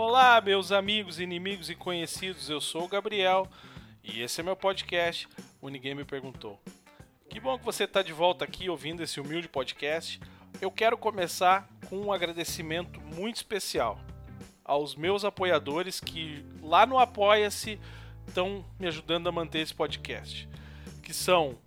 [0.00, 2.48] Olá, meus amigos, inimigos e conhecidos.
[2.48, 3.48] Eu sou o Gabriel
[4.00, 5.28] e esse é meu podcast.
[5.60, 6.56] O Ninguém me perguntou.
[7.28, 10.20] Que bom que você está de volta aqui ouvindo esse humilde podcast.
[10.60, 13.98] Eu quero começar com um agradecimento muito especial
[14.64, 17.80] aos meus apoiadores que lá no Apoia-se
[18.24, 20.48] estão me ajudando a manter esse podcast,
[21.02, 21.58] que são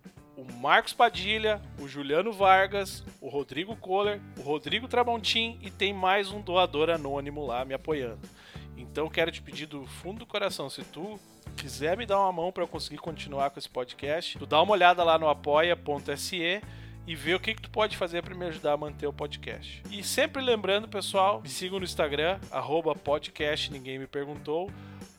[0.42, 6.32] o Marcos Padilha, o Juliano Vargas, o Rodrigo Kohler, o Rodrigo Tramontim e tem mais
[6.32, 8.28] um doador anônimo lá me apoiando.
[8.76, 11.18] Então quero te pedir do fundo do coração, se tu
[11.56, 14.72] quiser me dar uma mão para eu conseguir continuar com esse podcast, tu dá uma
[14.72, 16.60] olhada lá no apoia.se
[17.06, 19.82] e ver o que, que tu pode fazer para me ajudar a manter o podcast.
[19.90, 24.70] E sempre lembrando, pessoal, me sigam no Instagram, arroba podcast Ninguém Me Perguntou.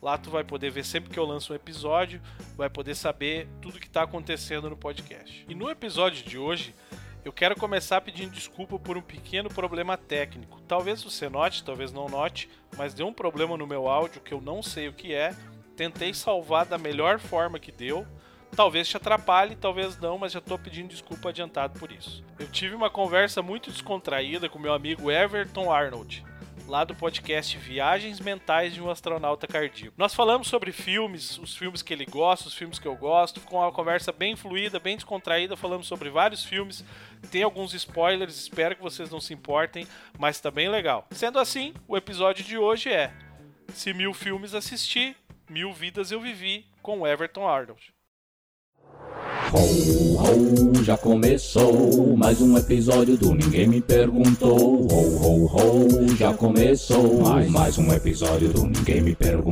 [0.02, 2.22] Lá tu vai poder ver sempre que eu lanço um episódio,
[2.58, 5.46] vai poder saber tudo que está acontecendo no podcast.
[5.48, 6.76] E no episódio de hoje,
[7.24, 10.60] eu quero começar pedindo desculpa por um pequeno problema técnico.
[10.68, 14.42] Talvez você note, talvez não note, mas deu um problema no meu áudio que eu
[14.42, 15.34] não sei o que é.
[15.78, 18.06] Tentei salvar da melhor forma que deu,
[18.56, 22.24] Talvez te atrapalhe, talvez não, mas já estou pedindo desculpa adiantado por isso.
[22.38, 26.24] Eu tive uma conversa muito descontraída com meu amigo Everton Arnold,
[26.68, 29.96] lá do podcast Viagens Mentais de um Astronauta Cardíaco.
[29.98, 33.60] Nós falamos sobre filmes, os filmes que ele gosta, os filmes que eu gosto, ficou
[33.60, 36.86] uma conversa bem fluida, bem descontraída, falamos sobre vários filmes,
[37.32, 39.88] tem alguns spoilers, espero que vocês não se importem,
[40.20, 41.08] mas tá bem legal.
[41.10, 43.12] Sendo assim, o episódio de hoje é
[43.74, 45.18] Se mil filmes assisti,
[45.50, 47.93] mil vidas eu vivi com Everton Arnold.
[49.54, 54.88] Ho, ho, já começou mais um episódio do Ninguém Me Perguntou.
[54.92, 59.43] Ho, ho, ho, já começou mais, mais um episódio do Ninguém Me Perguntou.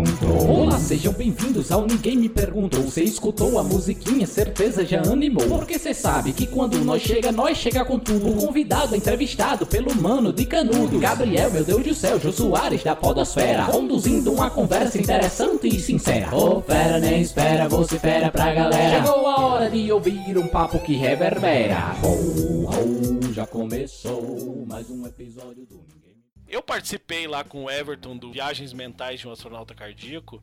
[0.91, 2.81] Sejam bem-vindos ao Ninguém Me Perguntou.
[2.81, 5.47] Você escutou a musiquinha, certeza já animou.
[5.47, 8.27] Porque você sabe que quando nós chega, nós chega com tudo.
[8.27, 10.99] O convidado entrevistado pelo mano de canudo.
[10.99, 13.67] Gabriel, meu Deus do céu, Jô Soares da Podosfera.
[13.67, 16.35] Conduzindo uma conversa interessante e sincera.
[16.35, 19.01] Ô, oh, fera, nem espera, você fera pra galera.
[19.01, 21.95] Chegou a hora de ouvir um papo que reverbera.
[22.03, 26.01] Ho, ho, já começou mais um episódio do Ninguém.
[26.49, 30.41] Eu participei lá com o Everton do Viagens Mentais de um Astronauta Cardíaco.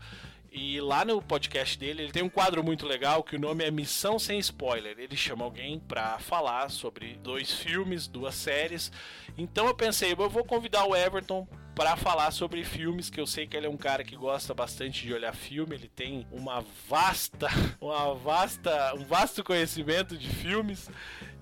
[0.51, 3.71] E lá no podcast dele, ele tem um quadro muito legal que o nome é
[3.71, 4.99] Missão Sem Spoiler.
[4.99, 8.91] Ele chama alguém para falar sobre dois filmes, duas séries.
[9.37, 13.47] Então eu pensei, eu vou convidar o Everton para falar sobre filmes, que eu sei
[13.47, 17.47] que ele é um cara que gosta bastante de olhar filme, ele tem uma vasta,
[17.81, 20.91] uma vasta, um vasto conhecimento de filmes.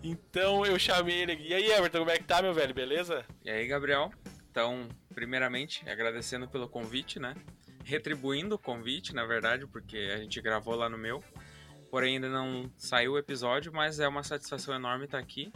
[0.03, 1.39] Então eu chamei ele.
[1.41, 2.75] E aí, Everton, como é que tá, meu velho?
[2.75, 3.25] Beleza?
[3.45, 4.13] E aí, Gabriel?
[4.51, 7.35] Então, primeiramente, agradecendo pelo convite, né?
[7.87, 11.23] Retribuindo o convite, na verdade, porque a gente gravou lá no meu.
[11.89, 15.53] Porém, ainda não saiu o episódio, mas é uma satisfação enorme estar aqui.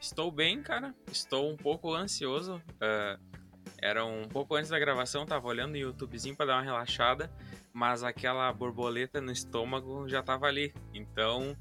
[0.00, 0.92] Estou bem, cara.
[1.12, 2.56] Estou um pouco ansioso.
[2.56, 3.38] Uh,
[3.80, 7.30] era um pouco antes da gravação, tava olhando no YouTubezinho para dar uma relaxada,
[7.72, 10.74] mas aquela borboleta no estômago já tava ali.
[10.92, 11.56] Então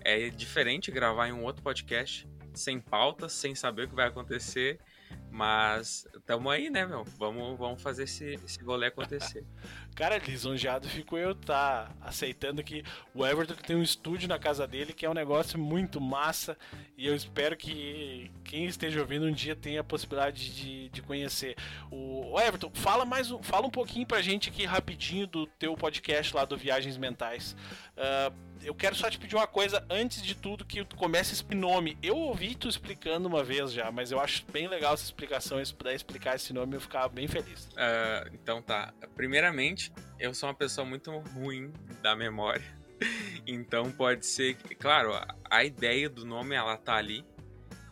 [0.00, 4.80] é diferente gravar em um outro podcast sem pauta, sem saber o que vai acontecer
[5.30, 7.04] mas tamo aí, né, meu?
[7.04, 9.44] Vamos, vamos fazer esse, esse rolê acontecer.
[9.94, 12.82] Cara, lisonjeado fico eu tá aceitando que
[13.14, 16.56] o Everton tem um estúdio na casa dele que é um negócio muito massa
[16.96, 21.56] e eu espero que quem esteja ouvindo um dia tenha a possibilidade de, de conhecer.
[21.90, 26.44] O, Everton, fala mais fala um pouquinho pra gente aqui rapidinho do teu podcast lá
[26.44, 27.56] do Viagens Mentais.
[27.96, 31.54] Uh, eu quero só te pedir uma coisa antes de tudo que tu comece esse
[31.54, 31.96] nome.
[32.02, 35.64] Eu ouvi tu explicando uma vez já, mas eu acho bem legal essa explicação.
[35.64, 37.66] Se puder explicar esse nome, eu ficava bem feliz.
[37.66, 38.92] Uh, então tá.
[39.14, 41.72] Primeiramente, eu sou uma pessoa muito ruim
[42.02, 42.64] da memória.
[43.46, 45.12] então pode ser que, claro,
[45.50, 47.24] a ideia do nome ela tá ali.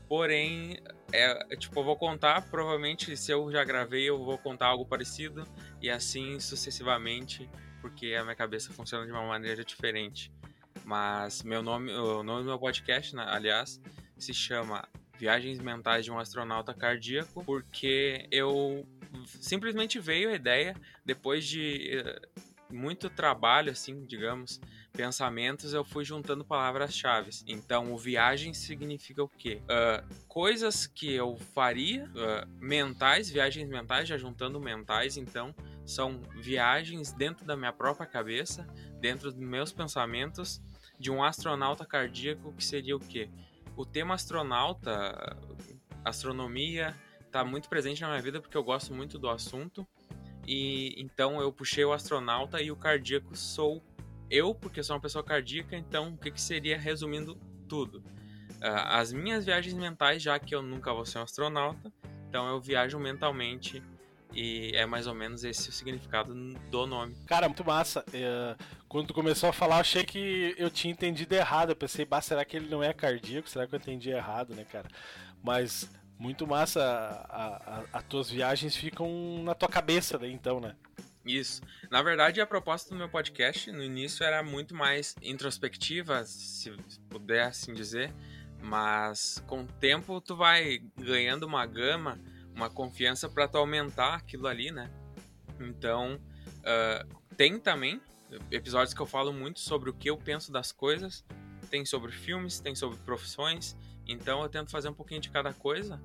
[0.08, 0.78] Porém,
[1.12, 5.46] é, tipo, eu vou contar, provavelmente se eu já gravei, eu vou contar algo parecido
[5.82, 7.48] e assim sucessivamente,
[7.80, 10.32] porque a minha cabeça funciona de uma maneira diferente.
[10.88, 13.78] Mas meu nome, o nome do meu podcast, né, aliás,
[14.16, 18.89] se chama Viagens Mentais de um Astronauta Cardíaco, porque eu
[19.27, 20.74] simplesmente veio a ideia
[21.04, 27.33] depois de uh, muito trabalho, assim, digamos, pensamentos, eu fui juntando palavras-chave.
[27.47, 29.60] Então, o viagem significa o quê?
[29.65, 35.54] Uh, coisas que eu faria, uh, mentais, viagens mentais, já juntando mentais, então,
[35.84, 38.66] são viagens dentro da minha própria cabeça,
[38.98, 40.62] dentro dos meus pensamentos,
[40.98, 43.30] de um astronauta cardíaco, que seria o quê?
[43.77, 45.36] O tema astronauta,
[46.04, 46.97] astronomia,
[47.27, 49.86] está muito presente na minha vida porque eu gosto muito do assunto.
[50.47, 53.84] E então eu puxei o astronauta e o cardíaco sou
[54.30, 57.36] eu, porque sou uma pessoa cardíaca, então o que, que seria resumindo
[57.68, 57.98] tudo?
[57.98, 61.92] Uh, as minhas viagens mentais, já que eu nunca vou ser um astronauta,
[62.28, 63.83] então eu viajo mentalmente
[64.33, 66.34] E é mais ou menos esse o significado
[66.71, 67.16] do nome.
[67.27, 68.04] Cara, muito massa.
[68.13, 68.54] É,
[68.89, 71.71] quando tu começou a falar, achei que eu tinha entendido errado.
[71.71, 73.48] Eu pensei, bah, será que ele não é cardíaco?
[73.48, 74.89] Será que eu entendi errado, né, cara?
[75.42, 76.80] Mas muito massa.
[77.92, 80.77] As tuas viagens ficam na tua cabeça daí, então, né?
[81.24, 81.63] Isso.
[81.91, 86.71] Na verdade, a proposta do meu podcast no início era muito mais introspectiva, se
[87.09, 88.13] puder assim dizer.
[88.60, 92.19] Mas com o tempo tu vai ganhando uma gama
[92.59, 94.91] uma confiança para tu aumentar aquilo ali, né?
[95.60, 98.01] Então, uh, tem também
[98.51, 101.25] episódios que eu falo muito sobre o que eu penso das coisas.
[101.71, 103.77] Tem sobre filmes, tem sobre profissões.
[104.07, 106.01] Então eu tento fazer um pouquinho de cada coisa.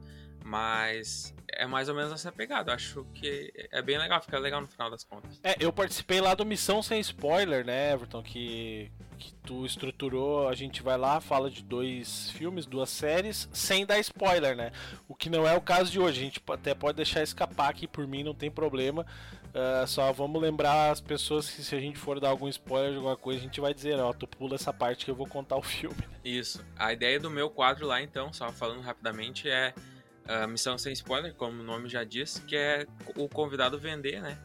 [0.45, 2.73] Mas é mais ou menos essa pegada.
[2.73, 5.39] acho que é bem legal, fica legal no final das contas.
[5.41, 8.21] É, eu participei lá do Missão Sem Spoiler, né, Everton?
[8.21, 8.91] Que,
[9.23, 10.47] que tu estruturou.
[10.47, 14.71] A gente vai lá, fala de dois filmes, duas séries, sem dar spoiler, né?
[15.07, 16.19] O que não é o caso de hoje.
[16.19, 19.05] A gente até pode deixar escapar aqui por mim, não tem problema.
[19.53, 22.97] Uh, só vamos lembrar as pessoas que se a gente for dar algum spoiler de
[22.97, 25.55] alguma coisa, a gente vai dizer, ó, tu pula essa parte que eu vou contar
[25.57, 26.03] o filme.
[26.25, 26.65] Isso.
[26.75, 29.73] A ideia do meu quadro lá, então, só falando rapidamente, é
[30.27, 34.37] a missão sem spoiler, como o nome já diz, que é o convidado vender, né?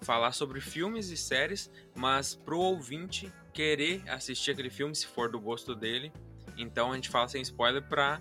[0.00, 5.40] Falar sobre filmes e séries, mas pro ouvinte querer assistir aquele filme, se for do
[5.40, 6.12] gosto dele.
[6.56, 8.20] Então a gente fala sem spoiler pra.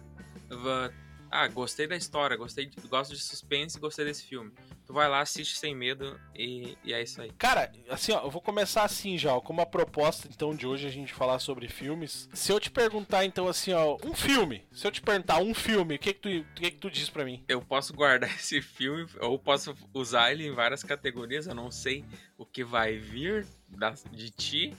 [1.30, 4.51] Ah, gostei da história, gostei, gosto de suspense, gostei desse filme
[4.92, 7.31] tu vai lá, assiste sem medo e, e, é isso aí.
[7.38, 10.86] Cara, assim, ó, eu vou começar assim já, ó, como a proposta então de hoje
[10.86, 12.30] a gente falar sobre filmes.
[12.33, 15.95] Se eu te perguntar então assim, ó, um filme, se eu te perguntar um filme,
[15.95, 17.42] o que que tu, o que que tu diz para mim?
[17.48, 22.04] Eu posso guardar esse filme ou posso usar ele em várias categorias, eu não sei
[22.38, 24.74] o que vai vir da, de ti,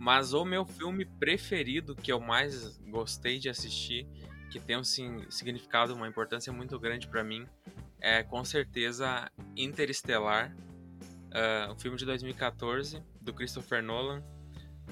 [0.00, 4.08] mas o meu filme preferido que eu mais gostei de assistir,
[4.50, 7.46] que tem um significado, uma importância muito grande para mim,
[8.00, 14.24] é com certeza Interestelar, uh, um filme de 2014 do Christopher Nolan,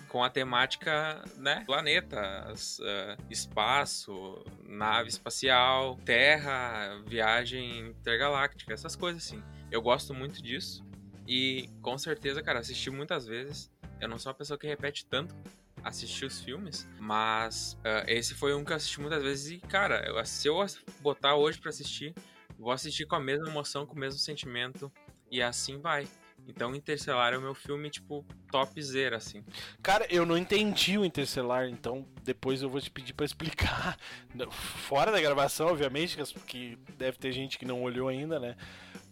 [0.09, 9.43] com a temática, né, planetas, uh, espaço, nave espacial, terra, viagem intergaláctica, essas coisas assim.
[9.71, 10.85] Eu gosto muito disso
[11.27, 13.71] e com certeza, cara, assisti muitas vezes.
[14.01, 15.35] Eu não sou uma pessoa que repete tanto
[15.83, 20.05] assistir os filmes, mas uh, esse foi um que eu assisti muitas vezes e, cara,
[20.07, 20.65] eu, se eu
[21.01, 22.15] botar hoje para assistir,
[22.59, 24.93] vou assistir com a mesma emoção, com o mesmo sentimento
[25.31, 26.09] e assim vai.
[26.49, 29.45] Então Interstellar é o meu filme, tipo, top zero, assim.
[29.83, 33.99] Cara, eu não entendi o Interstellar, então depois eu vou te pedir para explicar.
[34.51, 38.57] Fora da gravação, obviamente, porque deve ter gente que não olhou ainda, né?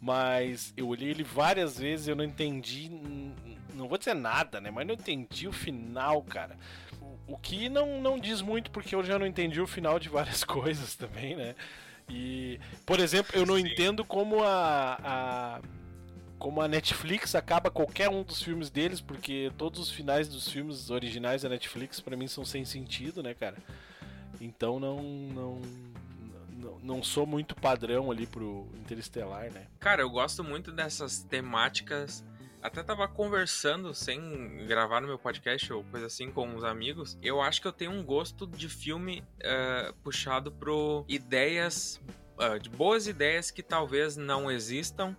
[0.01, 2.91] Mas eu olhei ele várias vezes e eu não entendi.
[3.75, 4.71] Não vou dizer nada, né?
[4.71, 6.57] Mas não entendi o final, cara.
[7.27, 10.43] O que não, não diz muito, porque eu já não entendi o final de várias
[10.45, 11.55] coisas também, né?
[12.09, 13.67] E, por exemplo, eu não Sim.
[13.67, 15.61] entendo como a, a
[16.39, 20.91] como a Netflix acaba qualquer um dos filmes deles, porque todos os finais dos filmes
[20.91, 23.57] originais da Netflix para mim são sem sentido, né, cara?
[24.41, 25.63] Então não não
[26.83, 29.67] não, sou muito padrão ali pro Interestelar, né?
[29.79, 32.25] Cara, eu gosto muito dessas temáticas
[32.67, 37.17] até tava conversando sem gravar no meu podcast ou coisa assim com uns amigos.
[37.23, 42.01] Eu acho que eu tenho um gosto de filme uh, puxado pro ideias,
[42.39, 45.17] uh, de boas ideias que talvez não existam,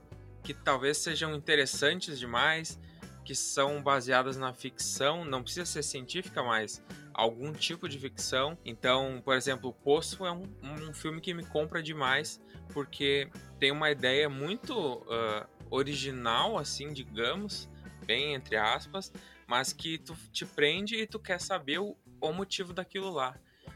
[0.47, 2.79] que talvez sejam interessantes demais,
[3.25, 6.81] que são baseadas na ficção, não precisa ser científica, mas
[7.13, 8.57] algum tipo de ficção.
[8.63, 13.73] Então, por exemplo, o Poço é um, um filme que me compra demais porque tem
[13.73, 17.69] uma ideia muito uh, original, assim, digamos,
[18.05, 19.11] bem entre aspas,
[19.45, 23.35] mas que tu te prende e tu quer saber o, o motivo daquilo lá.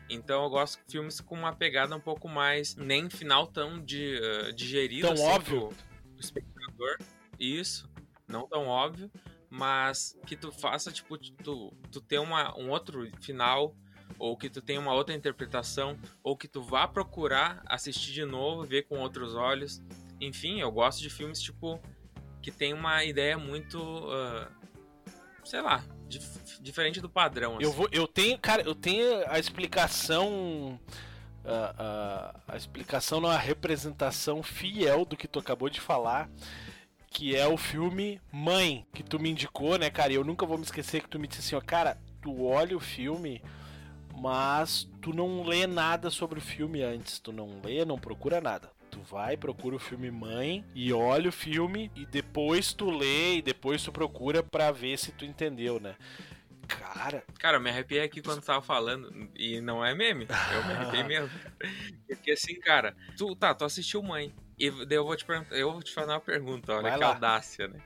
[0.09, 4.17] Então eu gosto de filmes com uma pegada um pouco mais, nem final tão de,
[4.17, 5.07] uh, digerido.
[5.07, 5.67] Tão assim, óbvio.
[5.67, 5.91] Pro,
[6.81, 6.97] espectador.
[7.39, 7.89] Isso,
[8.27, 9.11] não tão óbvio,
[9.49, 13.75] mas que tu faça, tipo, tu, tu ter uma, um outro final,
[14.19, 18.63] ou que tu tenha uma outra interpretação, ou que tu vá procurar assistir de novo,
[18.63, 19.81] ver com outros olhos.
[20.19, 21.81] Enfim, eu gosto de filmes, tipo,
[22.41, 23.79] que tem uma ideia muito.
[23.79, 24.61] Uh,
[25.43, 27.53] sei lá, dif diferente do padrão.
[27.53, 27.63] Assim.
[27.63, 30.79] Eu, vou, eu tenho, cara, eu tenho a explicação.
[31.51, 36.29] Uh, a explicação não a representação fiel do que tu acabou de falar.
[37.09, 40.13] Que é o filme Mãe, que tu me indicou, né, cara?
[40.13, 42.77] E eu nunca vou me esquecer que tu me disse assim, ó, cara, tu olha
[42.77, 43.41] o filme,
[44.15, 47.19] mas tu não lê nada sobre o filme antes.
[47.19, 48.69] Tu não lê, não procura nada.
[48.89, 53.41] Tu vai, procura o filme Mãe e olha o filme e depois tu lê e
[53.41, 55.95] depois tu procura para ver se tu entendeu, né?
[56.79, 57.23] Cara.
[57.39, 59.29] Cara, eu me arrepiei aqui quando tu tava falando.
[59.35, 60.27] E não é meme.
[60.53, 61.29] Eu me arrepiei mesmo.
[62.07, 64.33] Porque assim, cara, tu tá, tu assistiu Mãe.
[64.57, 66.99] E daí eu vou te perguntar, eu vou te fazer uma pergunta, olha Vai que
[66.99, 67.07] lá.
[67.07, 67.79] audácia, né?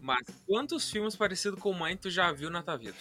[0.00, 2.96] Mas quantos filmes parecidos com Mãe tu já viu na tua vida?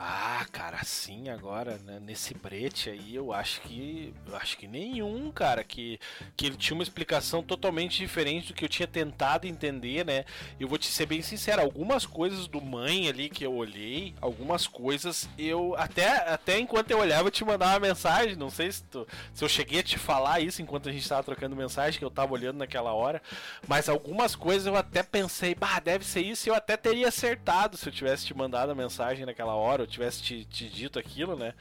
[0.00, 4.14] Ah, cara, assim agora, né, nesse brete aí, eu acho que.
[4.28, 5.98] Eu acho que nenhum, cara, que,
[6.36, 10.24] que ele tinha uma explicação totalmente diferente do que eu tinha tentado entender, né?
[10.60, 14.68] Eu vou te ser bem sincero, algumas coisas do mãe ali que eu olhei, algumas
[14.68, 15.74] coisas eu.
[15.76, 18.36] Até, até enquanto eu olhava, eu te mandava uma mensagem.
[18.36, 21.24] Não sei se, tu- se eu cheguei a te falar isso enquanto a gente tava
[21.24, 23.20] trocando mensagem, que eu tava olhando naquela hora.
[23.66, 27.76] Mas algumas coisas eu até pensei, bah, deve ser isso, e eu até teria acertado
[27.76, 31.54] se eu tivesse te mandado a mensagem naquela hora, tivesse te, te dito aquilo, né?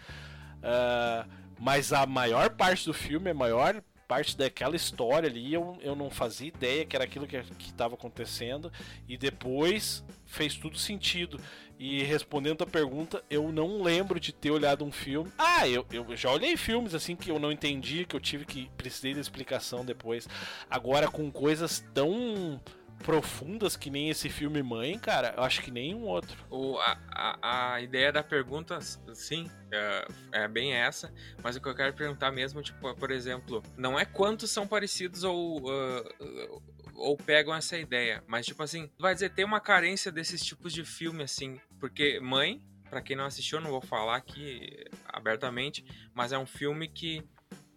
[0.62, 1.26] Ah,
[1.60, 6.10] mas a maior parte do filme, a maior parte daquela história ali, eu, eu não
[6.10, 8.72] fazia ideia que era aquilo que estava acontecendo,
[9.08, 11.40] e depois fez tudo sentido.
[11.80, 15.32] E respondendo a pergunta, eu não lembro de ter olhado um filme.
[15.38, 18.72] Ah, eu, eu já olhei filmes assim que eu não entendi, que eu tive que
[18.76, 20.28] precisei de explicação depois.
[20.70, 22.60] Agora com coisas tão
[23.04, 26.38] profundas que nem esse filme Mãe, cara, eu acho que nenhum outro.
[26.50, 31.68] O, a, a, a ideia da pergunta, sim, é, é bem essa, mas o que
[31.68, 36.62] eu quero perguntar mesmo, tipo, por exemplo, não é quantos são parecidos ou, uh,
[36.96, 40.84] ou pegam essa ideia, mas tipo assim, vai dizer, tem uma carência desses tipos de
[40.84, 46.38] filme, assim, porque Mãe, pra quem não assistiu, não vou falar aqui abertamente, mas é
[46.38, 47.24] um filme que,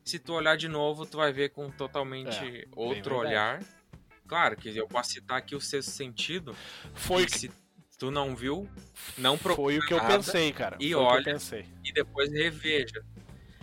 [0.04, 3.66] se tu olhar de novo, tu vai ver com totalmente É, outro verdade.
[4.30, 6.54] Claro que eu posso citar aqui o sexto sentido,
[6.94, 7.50] Foi, que se
[7.98, 8.70] tu não viu,
[9.18, 10.76] não procura foi o que eu pensei, cara.
[10.78, 11.36] e foi olha.
[11.84, 13.04] e depois reveja.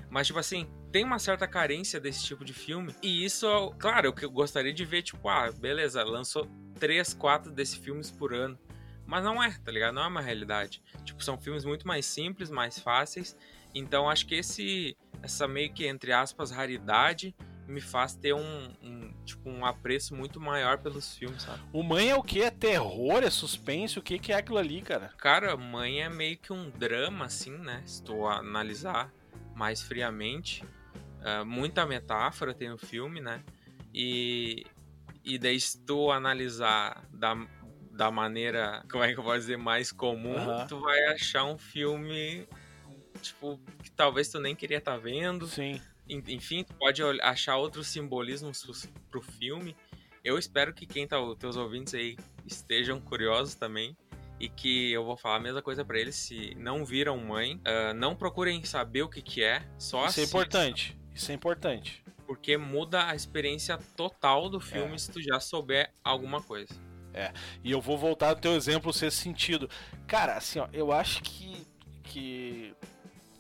[0.09, 2.93] Mas, tipo assim, tem uma certa carência desse tipo de filme.
[3.01, 3.47] E isso,
[3.79, 6.45] claro, eu que eu gostaria de ver, tipo, ah, beleza, lançou
[6.77, 8.59] três, quatro desses filmes por ano.
[9.05, 9.95] Mas não é, tá ligado?
[9.95, 10.83] Não é uma realidade.
[11.05, 13.37] Tipo, são filmes muito mais simples, mais fáceis.
[13.73, 17.33] Então, acho que esse, essa meio que, entre aspas, raridade
[17.67, 21.61] me faz ter um, um, tipo, um apreço muito maior pelos filmes, sabe?
[21.73, 22.41] O Mãe é o que?
[22.41, 23.23] É terror?
[23.23, 23.99] É suspense?
[23.99, 25.13] O que, que é aquilo ali, cara?
[25.17, 27.83] Cara, Mãe é meio que um drama, assim, né?
[27.85, 29.11] Se tu analisar
[29.53, 30.63] mais friamente.
[31.21, 33.43] Ah, muita metáfora tem no filme, né?
[33.93, 34.65] E,
[35.25, 37.35] e daí se tu analisar da,
[37.91, 40.67] da maneira, como é que eu vou dizer, mais comum, Aham.
[40.67, 42.47] tu vai achar um filme,
[43.21, 45.47] tipo, que talvez tu nem queria estar vendo.
[45.47, 45.81] Sim.
[46.09, 48.65] En- Enfim, tu pode achar outros simbolismos
[49.09, 49.75] pro filme.
[50.23, 53.95] Eu espero que quem tá, os teus ouvintes aí estejam curiosos também.
[54.39, 56.15] E que eu vou falar a mesma coisa pra eles.
[56.15, 59.63] Se não viram Mãe, ah, não procurem saber o que que é.
[59.79, 60.97] Só Isso é importante.
[61.13, 62.03] Isso é importante.
[62.27, 64.97] Porque muda a experiência total do filme É.
[64.99, 66.73] se tu já souber alguma coisa.
[67.63, 69.67] E eu vou voltar ao teu exemplo ser sentido.
[70.05, 71.65] Cara, assim, ó, eu acho que,
[72.03, 72.75] que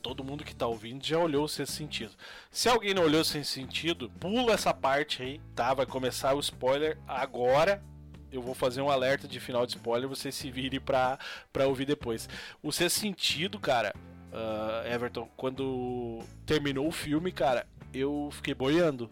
[0.07, 2.11] todo mundo que tá ouvindo já olhou o sexto sentido.
[2.49, 5.73] Se alguém não olhou o sexto sentido, pula essa parte aí, tá?
[5.73, 7.83] Vai começar o spoiler agora.
[8.31, 11.19] Eu vou fazer um alerta de final de spoiler, você se vire pra,
[11.51, 12.29] pra ouvir depois.
[12.63, 13.93] O sexto sentido, cara,
[14.31, 19.09] ah, Everton, quando terminou o filme, cara, eu fiquei boiando.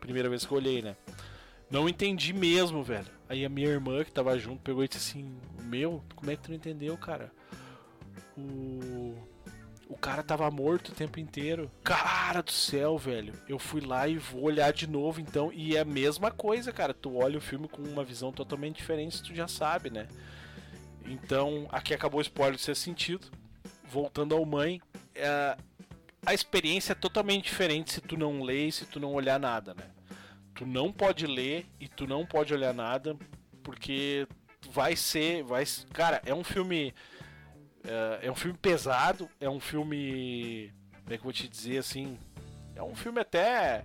[0.00, 0.96] Primeira vez que eu olhei, né?
[1.70, 3.06] Não entendi mesmo, velho.
[3.28, 6.42] Aí a minha irmã que tava junto pegou e disse assim: Meu, como é que
[6.42, 7.30] tu não entendeu, cara?
[8.36, 9.31] O.
[9.92, 11.70] O cara tava morto o tempo inteiro.
[11.84, 13.34] Cara do céu, velho.
[13.46, 15.52] Eu fui lá e vou olhar de novo então.
[15.52, 16.94] E é a mesma coisa, cara.
[16.94, 20.08] Tu olha o filme com uma visão totalmente diferente, tu já sabe, né?
[21.04, 23.28] Então, aqui acabou o spoiler de ser sentido.
[23.84, 24.80] Voltando ao mãe,
[25.14, 25.58] é,
[26.24, 29.74] a experiência é totalmente diferente se tu não ler e se tu não olhar nada,
[29.74, 29.84] né?
[30.54, 33.14] Tu não pode ler e tu não pode olhar nada,
[33.62, 34.26] porque
[34.70, 35.42] vai ser.
[35.42, 36.94] Vai, cara, é um filme.
[37.84, 40.72] É, é um filme pesado, é um filme.
[41.02, 42.18] Como é que eu vou te dizer assim?
[42.74, 43.84] É um filme até.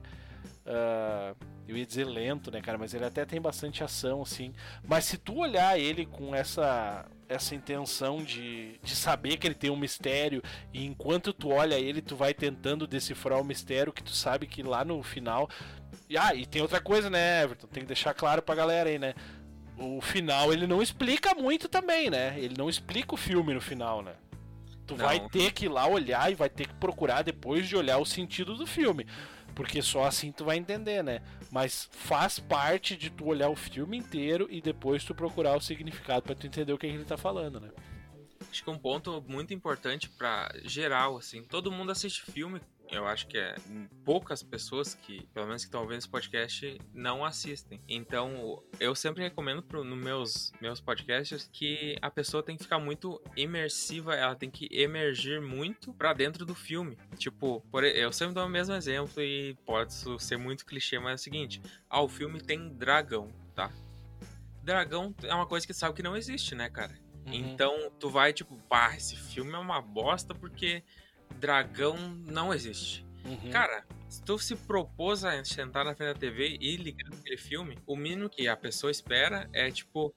[0.66, 1.36] ah,
[1.68, 2.78] eu ia dizer lento, né, cara?
[2.78, 4.54] Mas ele até tem bastante ação, assim.
[4.84, 9.70] Mas se tu olhar ele com essa essa intenção de, de saber que ele tem
[9.70, 10.42] um mistério
[10.74, 14.64] e enquanto tu olha ele, tu vai tentando decifrar o mistério que tu sabe que
[14.64, 15.50] lá no final.
[16.18, 17.68] Ah, e tem outra coisa, né, Everton?
[17.68, 19.14] Tem que deixar claro pra galera aí, né?
[19.78, 22.36] O final ele não explica muito também, né?
[22.40, 24.16] Ele não explica o filme no final, né?
[24.86, 25.06] Tu Não.
[25.06, 28.06] vai ter que ir lá olhar e vai ter que procurar depois de olhar o
[28.06, 29.06] sentido do filme.
[29.54, 31.22] Porque só assim tu vai entender, né?
[31.52, 36.22] Mas faz parte de tu olhar o filme inteiro e depois tu procurar o significado
[36.22, 37.70] pra tu entender o que, que ele tá falando, né?
[38.50, 43.28] acho que um ponto muito importante para geral, assim, todo mundo assiste filme eu acho
[43.28, 43.56] que é
[44.04, 47.82] poucas pessoas que, pelo menos que estão ouvindo esse podcast, não assistem.
[47.88, 52.80] Então, eu sempre recomendo pro, no meus, meus podcasts que a pessoa tem que ficar
[52.80, 56.98] muito imersiva, ela tem que emergir muito para dentro do filme.
[57.18, 61.16] Tipo, por, eu sempre dou o mesmo exemplo e pode ser muito clichê, mas é
[61.16, 63.72] o seguinte: ah, o filme tem dragão, tá?
[64.64, 66.98] Dragão é uma coisa que sabe que não existe, né, cara?
[67.26, 67.34] Uhum.
[67.34, 70.84] Então, tu vai tipo, pá, esse filme é uma bosta porque
[71.40, 73.06] dragão não existe.
[73.26, 73.52] Uhum.
[73.52, 77.78] Cara, se tu se propôs a sentar na frente da TV e ligar aquele filme,
[77.86, 80.16] o mínimo que a pessoa espera é, tipo,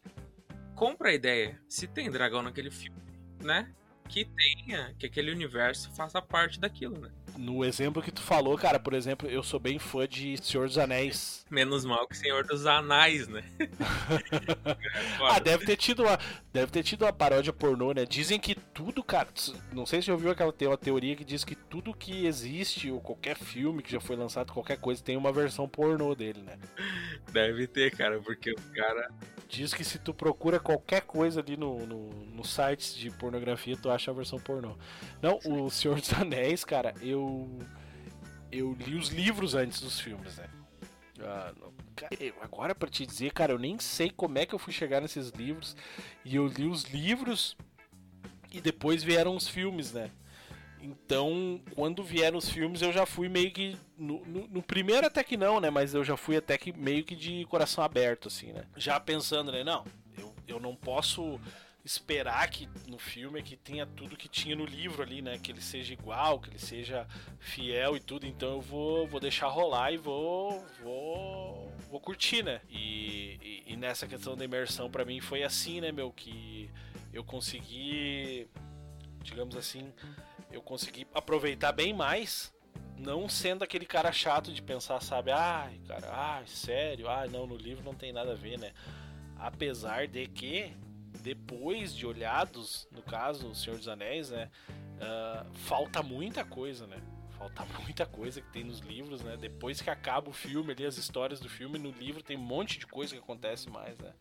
[0.74, 1.60] compra a ideia.
[1.68, 3.00] Se tem dragão naquele filme,
[3.42, 3.72] né?
[4.08, 7.10] Que tenha, que aquele universo faça parte daquilo, né?
[7.40, 10.76] No exemplo que tu falou, cara, por exemplo, eu sou bem fã de Senhor dos
[10.76, 11.46] Anéis.
[11.50, 13.42] Menos mal que Senhor dos Anéis, né?
[15.30, 16.18] ah, deve ter tido uma,
[16.52, 18.04] deve ter tido uma paródia pornô, né?
[18.04, 19.28] Dizem que tudo, cara,
[19.72, 23.00] não sei se você ouviu aquela uma teoria que diz que tudo que existe ou
[23.00, 26.58] qualquer filme que já foi lançado, qualquer coisa tem uma versão pornô dele, né?
[27.32, 29.08] Deve ter, cara, porque o cara
[29.50, 33.90] diz que se tu procura qualquer coisa ali no, no, no sites de pornografia, tu
[33.90, 34.76] acha a versão pornô.
[35.20, 37.58] Não, o Senhor dos Anéis, cara, eu
[38.52, 40.48] eu li os livros antes dos filmes, né?
[41.20, 41.52] Ah,
[42.40, 45.30] agora para te dizer, cara, eu nem sei como é que eu fui chegar nesses
[45.30, 45.76] livros.
[46.24, 47.56] E eu li os livros
[48.52, 50.10] e depois vieram os filmes, né?
[50.82, 53.76] Então, quando vieram os filmes, eu já fui meio que.
[53.96, 55.68] No, no, no, primeiro até que não, né?
[55.68, 58.64] Mas eu já fui até que meio que de coração aberto, assim, né?
[58.76, 59.62] Já pensando, né?
[59.62, 59.84] Não,
[60.16, 61.38] eu, eu não posso
[61.84, 65.38] esperar que no filme que tenha tudo que tinha no livro ali, né?
[65.38, 67.06] Que ele seja igual, que ele seja
[67.38, 68.26] fiel e tudo.
[68.26, 72.60] Então eu vou, vou deixar rolar e vou, vou, vou curtir, né?
[72.68, 76.12] E, e, e nessa questão da imersão para mim foi assim, né, meu?
[76.12, 76.70] Que
[77.12, 78.48] eu consegui,
[79.22, 79.92] digamos assim,
[80.52, 82.52] eu consegui aproveitar bem mais
[83.00, 87.56] não sendo aquele cara chato de pensar, sabe, ai, cara, ai, sério, ai, não, no
[87.56, 88.72] livro não tem nada a ver, né?
[89.38, 90.76] Apesar de que
[91.22, 94.50] depois de olhados, no caso, O Senhor dos Anéis, né?
[94.68, 96.98] Uh, falta muita coisa, né?
[97.38, 99.36] Falta muita coisa que tem nos livros, né?
[99.36, 102.78] Depois que acaba o filme ali, as histórias do filme, no livro tem um monte
[102.78, 104.12] de coisa que acontece mais, né?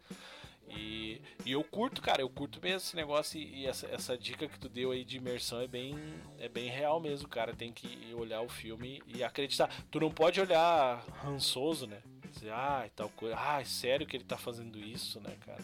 [0.69, 4.47] E, e eu curto, cara, eu curto mesmo esse negócio e, e essa, essa, dica
[4.47, 5.95] que tu deu aí de imersão é bem,
[6.37, 7.53] é bem real mesmo, cara.
[7.53, 9.69] Tem que olhar o filme e acreditar.
[9.89, 12.01] Tu não pode olhar rançoso, né?
[12.31, 13.35] Dizer, ah, tal coisa.
[13.37, 15.63] Ah, é sério que ele tá fazendo isso, né, cara?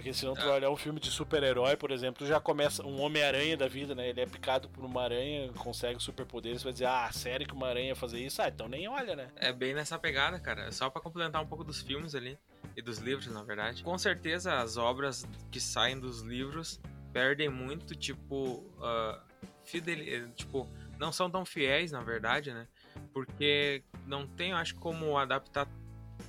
[0.00, 3.54] Porque senão tu vai olhar um filme de super-herói, por exemplo, já começa um Homem-Aranha
[3.54, 4.08] da vida, né?
[4.08, 7.88] Ele é picado por uma aranha, consegue superpoderes, vai dizer, ah, sério que uma aranha
[7.88, 8.40] ia fazer isso?
[8.40, 9.28] Ah, então nem olha, né?
[9.36, 10.72] É bem nessa pegada, cara.
[10.72, 12.38] Só para complementar um pouco dos filmes ali,
[12.76, 13.82] e dos livros, na verdade.
[13.82, 16.80] Com certeza as obras que saem dos livros
[17.12, 19.20] perdem muito, tipo, uh,
[19.64, 20.30] fidel...
[20.32, 22.68] tipo, não são tão fiéis, na verdade, né?
[23.12, 25.66] Porque não tem, acho, como adaptar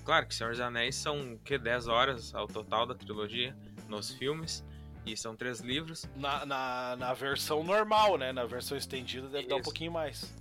[0.04, 3.56] Claro que Senhor dos Anéis são que 10 horas ao total da trilogia
[3.88, 4.64] nos filmes.
[5.06, 6.08] E são três livros.
[6.16, 8.32] Na, na, na versão normal, né?
[8.32, 9.50] Na versão estendida deve Isso.
[9.50, 10.32] dar um pouquinho mais.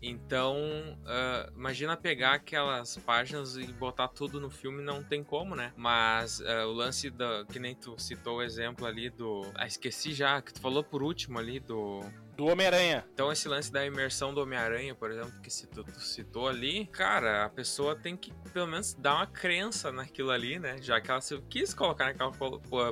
[0.00, 0.56] Então,
[1.02, 5.72] uh, imagina pegar aquelas páginas e botar tudo no filme, não tem como, né?
[5.76, 7.44] Mas uh, o lance da.
[7.46, 9.50] Que nem tu citou o exemplo ali do.
[9.54, 12.00] Ah, esqueci já, que tu falou por último ali do
[12.38, 13.04] do Homem-Aranha.
[13.12, 17.44] Então, esse lance da imersão do Homem-Aranha, por exemplo, que tu, tu, citou ali, cara,
[17.44, 20.76] a pessoa tem que pelo menos dar uma crença naquilo ali, né?
[20.80, 22.30] Já que ela se quis colocar naquela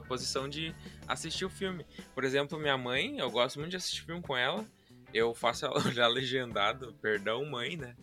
[0.00, 0.74] posição de
[1.06, 1.86] assistir o filme.
[2.12, 4.66] Por exemplo, minha mãe, eu gosto muito de assistir filme com ela.
[5.12, 7.96] Eu faço olhar legendado, perdão, mãe, né?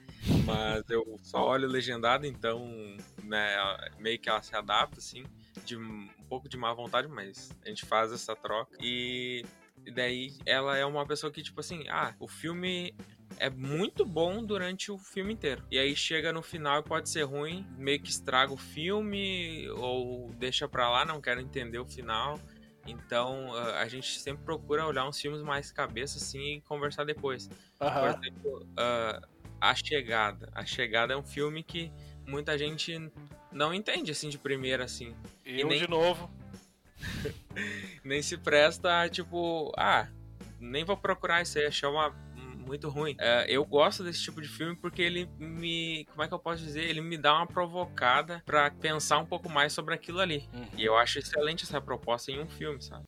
[0.45, 2.65] Mas eu só olho legendado, então,
[3.23, 3.57] né,
[3.99, 5.25] meio que ela se adapta, assim,
[5.65, 8.77] de um pouco de má vontade, mas a gente faz essa troca.
[8.81, 9.45] E
[9.93, 12.95] daí ela é uma pessoa que, tipo assim, ah, o filme
[13.37, 15.63] é muito bom durante o filme inteiro.
[15.71, 20.31] E aí chega no final e pode ser ruim, meio que estraga o filme ou
[20.37, 22.39] deixa pra lá, não quero entender o final.
[22.85, 27.49] Então a gente sempre procura olhar uns filmes mais cabeça assim e conversar depois.
[27.79, 27.89] Uhum.
[27.89, 29.27] Por exemplo, uh,
[29.59, 30.49] A Chegada.
[30.53, 31.91] A Chegada é um filme que
[32.27, 33.11] muita gente
[33.51, 35.15] não entende assim de primeira assim.
[35.45, 35.79] Eu e nem...
[35.79, 36.29] de novo.
[38.03, 40.07] nem se presta, tipo, ah,
[40.59, 42.15] nem vou procurar isso aí, achei uma
[42.63, 43.15] muito ruim.
[43.19, 46.05] É, eu gosto desse tipo de filme porque ele me.
[46.11, 46.83] Como é que eu posso dizer?
[46.83, 50.47] Ele me dá uma provocada para pensar um pouco mais sobre aquilo ali.
[50.53, 50.67] Uhum.
[50.77, 53.03] E eu acho excelente essa proposta em um filme, sabe?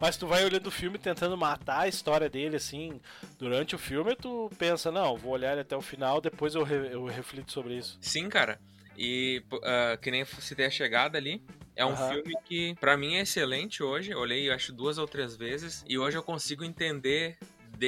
[0.00, 3.00] Mas tu vai olhando o filme tentando matar a história dele, assim,
[3.38, 6.92] durante o filme, tu pensa, não, vou olhar ele até o final, depois eu, re
[6.92, 7.98] eu reflito sobre isso.
[8.00, 8.60] Sim, cara.
[8.96, 11.42] E uh, que nem citei a chegada ali,
[11.76, 12.08] É um Aham.
[12.08, 14.12] filme que, pra mim, é excelente hoje.
[14.12, 15.84] Eu olhei, acho, duas ou três vezes.
[15.88, 17.36] E hoje eu consigo entender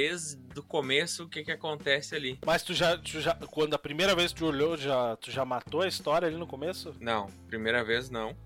[0.01, 2.39] desde o começo o que, que acontece ali.
[2.45, 3.35] Mas tu já, tu já.
[3.35, 6.47] Quando a primeira vez que tu olhou, já, tu já matou a história ali no
[6.47, 6.95] começo?
[7.01, 8.37] Não, primeira vez não.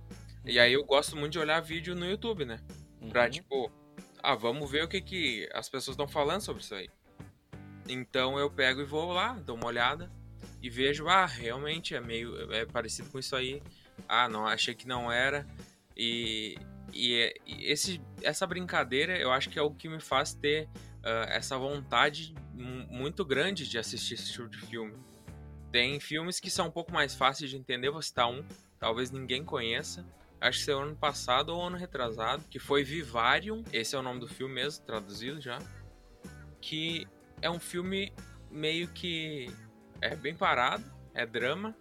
[0.44, 2.60] E aí eu gosto muito de olhar vídeo no YouTube, né?
[3.08, 3.30] Pra, Uhum.
[3.30, 3.72] tipo,
[4.22, 6.88] ah, vamos ver o que, que as pessoas estão falando sobre isso aí.
[7.88, 10.10] Então eu pego e vou lá, dou uma olhada
[10.62, 13.60] e vejo, ah, realmente é meio é parecido com isso aí.
[14.08, 15.46] Ah, não, achei que não era.
[15.96, 16.56] E,
[16.92, 20.68] e, é- e esse, essa brincadeira eu acho que é o que me faz ter
[21.02, 24.96] ah, essa vontade mu- muito grande de assistir esse tipo de filme.
[25.72, 28.44] Tem filmes que são um pouco mais fáceis de entender, vou citar um,
[28.78, 30.04] talvez ninguém conheça.
[30.40, 34.20] Acho que saiu ano passado ou ano retrasado, que foi Vivarium, esse é o nome
[34.20, 35.58] do filme mesmo, traduzido já.
[36.60, 37.06] Que
[37.42, 38.12] é um filme
[38.50, 39.54] meio que
[40.00, 40.84] é bem parado,
[41.14, 41.76] é drama,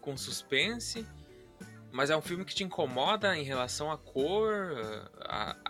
[0.00, 1.06] com suspense,
[1.92, 4.76] mas é um filme que te incomoda em relação à cor,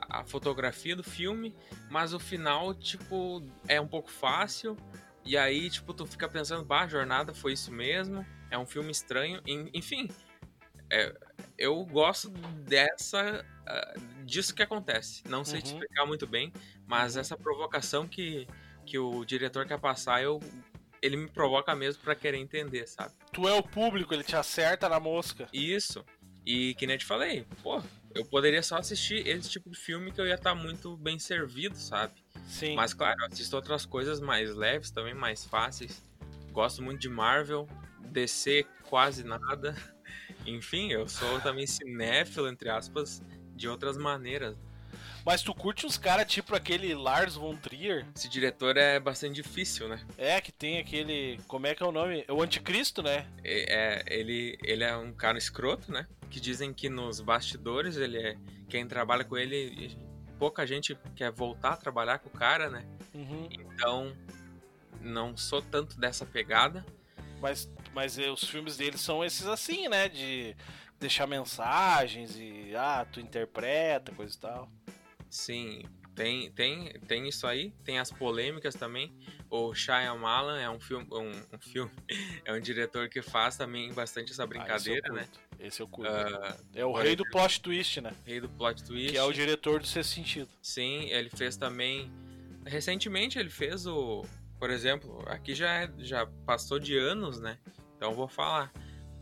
[0.08, 1.54] a fotografia do filme,
[1.90, 4.76] mas o final, tipo, é um pouco fácil.
[5.24, 8.26] E aí, tipo, tu fica pensando, bah, a jornada foi isso mesmo.
[8.50, 9.40] É um filme estranho.
[9.46, 10.08] En- Enfim,
[10.90, 11.14] é,
[11.58, 13.44] eu gosto dessa.
[13.66, 15.22] ah, disso que acontece.
[15.28, 15.78] Não sei te Uhum.
[15.80, 16.52] explicar muito bem,
[16.86, 18.46] mas essa provocação que,
[18.84, 20.40] que o diretor quer passar, eu,
[21.02, 23.12] ele me provoca mesmo pra querer entender, sabe?
[23.32, 25.48] Tu é o público, ele te acerta na mosca.
[25.52, 26.04] Isso.
[26.46, 27.82] E que nem eu te falei, pô,
[28.14, 31.76] eu poderia só assistir esse tipo de filme que eu ia estar muito bem servido,
[31.76, 32.14] sabe?
[32.46, 32.74] Sim.
[32.74, 36.02] Mas claro, eu assisto outras coisas mais leves também, mais fáceis.
[36.52, 37.68] Gosto muito de Marvel,
[38.10, 39.74] DC quase nada.
[40.46, 43.22] Enfim, eu sou também cinéfilo, entre aspas,
[43.54, 44.56] de outras maneiras.
[45.24, 48.04] Mas tu curte uns caras tipo aquele Lars von Trier?
[48.14, 50.04] Esse diretor é bastante difícil, né?
[50.18, 51.38] É, que tem aquele.
[51.46, 52.24] Como é que é o nome?
[52.26, 53.26] É o Anticristo, né?
[53.44, 56.06] É, é- ele, ele é um cara escroto, né?
[56.28, 58.36] Que dizem que nos bastidores ele é.
[58.68, 59.96] Quem trabalha com ele,
[60.38, 62.84] pouca gente quer voltar a trabalhar com o cara, né?
[63.14, 63.48] Uhum.
[63.50, 64.16] Então,
[65.00, 66.84] não sou tanto dessa pegada.
[67.40, 70.08] Mas, mas eh, os filmes dele são esses assim, né?
[70.08, 70.56] De
[70.98, 72.74] deixar mensagens e.
[72.74, 74.68] Ah, tu interpreta, coisa e tal.
[75.32, 75.82] Sim,
[76.14, 79.10] tem, tem, tem isso aí, tem as polêmicas também.
[79.48, 81.90] O Shyamalan é um filme, um, um filme,
[82.44, 85.28] é um diretor que faz também bastante essa brincadeira, ah, esse né?
[85.58, 86.12] Esse eu curto.
[86.12, 88.12] Ah, é o rei do plot twist, né?
[88.26, 89.12] Rei do Plot Twist.
[89.12, 90.50] Que é o diretor do Sexto Sentido.
[90.60, 92.12] Sim, ele fez também.
[92.66, 94.22] Recentemente ele fez o.
[94.58, 97.58] Por exemplo, aqui já, é- já passou de anos, né?
[97.96, 98.70] Então eu vou falar.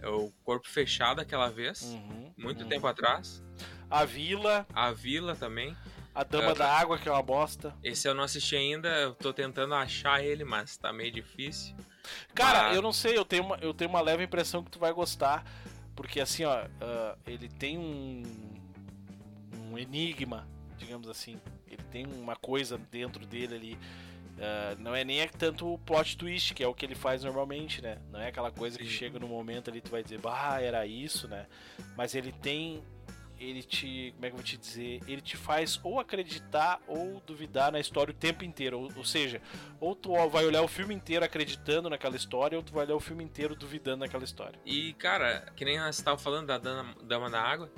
[0.03, 2.68] É o Corpo Fechado aquela vez, Uhum, muito uhum.
[2.68, 3.44] tempo atrás.
[3.88, 5.77] A Vila, A Vila também.
[6.14, 7.75] A Dama Ah, da Água, que é uma bosta.
[7.83, 11.75] Esse eu não assisti ainda, eu tô tentando achar ele, mas tá meio difícil.
[12.35, 14.79] Cara, Mas- eu não sei, eu tenho, uma, eu tenho uma leve impressão que tu
[14.79, 15.44] vai gostar.
[15.94, 18.23] Porque assim, ó, ah, ele tem um.
[19.70, 20.46] um enigma,
[20.79, 21.38] digamos assim.
[21.68, 23.79] Ele tem uma coisa dentro dele ali.
[24.40, 27.81] ah, não é nem tanto o plot twist, que é o que ele faz normalmente,
[27.83, 27.99] né?
[28.11, 28.90] Não é aquela coisa que Sim.
[28.90, 31.46] chega no momento ali tu vai dizer, bah, era isso, né?
[31.96, 32.83] Mas ele tem.
[33.40, 34.12] Ele te.
[34.14, 35.00] Como é que eu vou te dizer?
[35.09, 38.79] Ele te faz ou acreditar ou duvidar na história o tempo inteiro.
[38.79, 39.40] Ou, ou seja,
[39.81, 43.00] ou tu vai olhar o filme inteiro acreditando naquela história, ou tu vai olhar o
[43.00, 44.61] filme inteiro duvidando naquela história.
[44.64, 47.72] E, cara, que nem você tava falando da Dama, Dama da Água,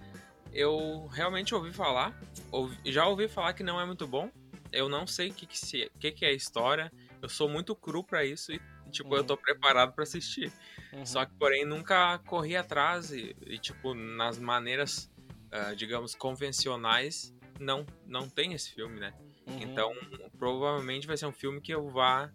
[0.53, 2.13] eu realmente ouvi falar,
[2.51, 4.31] ouvi- já ouvi falar que não é muito bom.
[4.73, 6.91] Eu não sei o que, que, se- que, que é a história,
[7.23, 9.27] eu sou muito cru pra isso e, tipo, eu Uhum.
[9.27, 10.51] tô preparado pra assistir.
[10.93, 11.07] Uhum.
[11.07, 15.11] Só que, porém, nunca corri atrás e, e, tipo, nas maneiras,
[15.53, 19.13] ah, digamos, convencionais, não, não tem esse filme, né?
[19.47, 19.59] Uhum.
[19.61, 19.93] Então,
[20.39, 22.33] provavelmente vai ser um filme que eu vá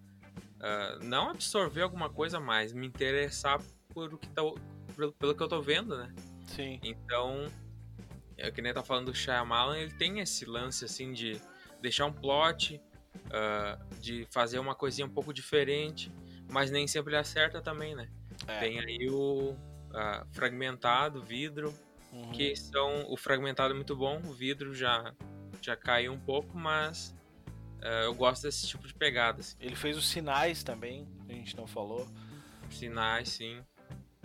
[0.60, 4.42] ah, não absorver alguma coisa mais, me interessar por o que tá,
[4.96, 6.14] pelo, pelo que eu tô vendo, né?
[6.46, 6.80] Sim.
[6.84, 7.48] Então,
[8.38, 11.42] é que nem tá falando do Shyamalan, ele tem esse lance assim de
[11.82, 12.80] deixar um plot,
[13.32, 16.12] ah, de fazer uma coisinha um pouco diferente,
[16.52, 18.10] mas nem sempre ele acerta também, né?
[18.48, 18.60] É.
[18.60, 19.56] Tem aí o
[19.94, 21.74] ah, fragmentado, vidro,
[22.18, 22.32] Uhum.
[22.32, 25.14] que são o fragmentado é muito bom, o vidro já
[25.62, 27.16] já caiu um pouco, mas
[27.82, 29.56] eh, eu gosto desse tipo de pegada, assim.
[29.60, 32.08] Ele fez os sinais também, que a gente não falou.
[32.70, 33.62] sinais, sim.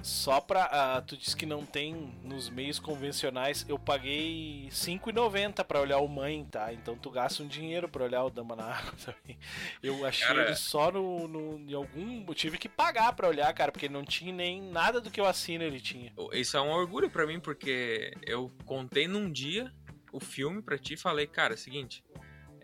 [0.03, 0.65] Só pra.
[0.65, 3.65] ah, tu disse que não tem nos meios convencionais.
[3.69, 6.73] Eu paguei R$5,90 pra olhar o Mãe, tá?
[6.73, 9.39] Então tu gasta um dinheiro pra olhar o Dama na Água também.
[9.83, 11.59] Eu achei Cara- ele só no, no.
[11.59, 12.25] Em algum.
[12.27, 15.27] Eu tive que pagar pra olhar, cara, porque não tinha nem nada do que eu
[15.27, 16.13] assino ele tinha.
[16.33, 19.73] Isso é um orgulho pra mim porque eu contei num dia
[20.13, 22.05] o filme pra ti e falei, cara, é o seguinte,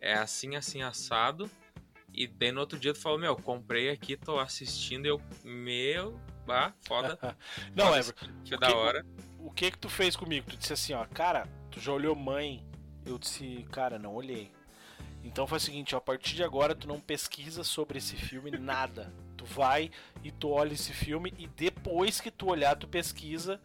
[0.01, 1.49] é assim, assim, assado.
[2.13, 6.19] E daí no outro dia tu falou, meu, comprei aqui, tô assistindo, e eu, meu,
[6.49, 7.17] bah, foda.
[7.77, 8.01] Não, foda é.
[8.01, 9.07] filme, Que o da que- hora.
[9.39, 10.47] o que que tu fez comigo?
[10.51, 12.67] Tu disse assim, ó, cara, tu já olhou mãe?
[13.07, 14.51] Eu disse, cara, não olhei.
[15.23, 18.51] Então faz o seguinte, ó, a partir de agora tu não pesquisa sobre esse filme
[18.59, 19.13] nada.
[19.37, 19.91] Tu vai
[20.25, 23.61] e tu olha esse filme e depois que tu olhar tu pesquisa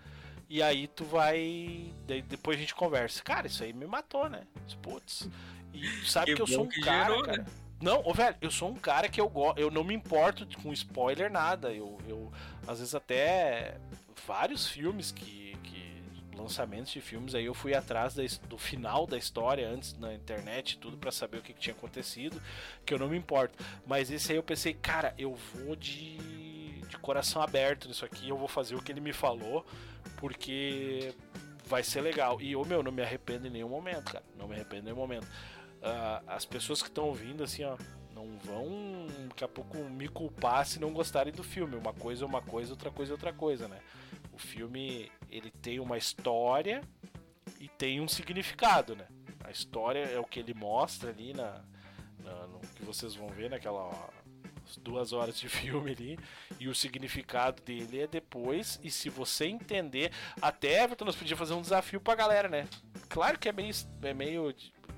[0.50, 3.24] e aí tu vai, daí depois a gente conversa.
[3.24, 4.43] Cara, isso aí me matou, né?
[4.84, 5.28] Putz.
[5.74, 7.38] E sabe que, Que eu sou um cara, gerou, cara.
[7.38, 7.46] né?
[7.84, 10.72] Não, ô velho, eu sou um cara que eu gosto, eu não me importo com
[10.72, 11.74] spoiler nada.
[11.74, 12.32] Eu, eu
[12.65, 13.78] às vezes até
[14.26, 16.02] vários filmes que, que
[16.34, 18.15] lançamentos de filmes aí eu fui atrás
[18.48, 22.41] do final da história antes na internet tudo pra saber o que, que tinha acontecido,
[22.86, 23.62] que eu não me importo.
[23.86, 26.54] Mas esse aí eu pensei, cara, eu vou de
[26.93, 29.65] de coração aberto nisso aqui, eu vou fazer o que ele me falou,
[30.17, 31.13] porque
[31.65, 32.39] vai ser legal.
[32.39, 34.24] E eu, meu, não me arrependo em nenhum momento, cara.
[34.38, 35.28] Não me arrependo em nenhum momento.
[35.84, 37.78] Ah, as pessoas que estão ouvindo, assim, ó,
[38.13, 41.76] não vão daqui a pouco me culpar se não gostarem do filme.
[41.76, 43.80] Uma coisa é uma coisa, outra coisa é outra coisa, né?
[44.32, 46.82] O filme, ele tem uma história
[47.60, 49.08] e tem um significado, né?
[49.43, 51.62] A história é o que ele mostra ali na,
[52.24, 54.10] na- no que vocês vão ver naquela ó,
[54.65, 56.19] as duas horas de filme ali
[56.60, 61.54] e o significado dele é depois e se você entender até Everton nós podíamos fazer
[61.54, 62.65] um desafio pra galera né
[63.10, 64.56] claro que é meio é meio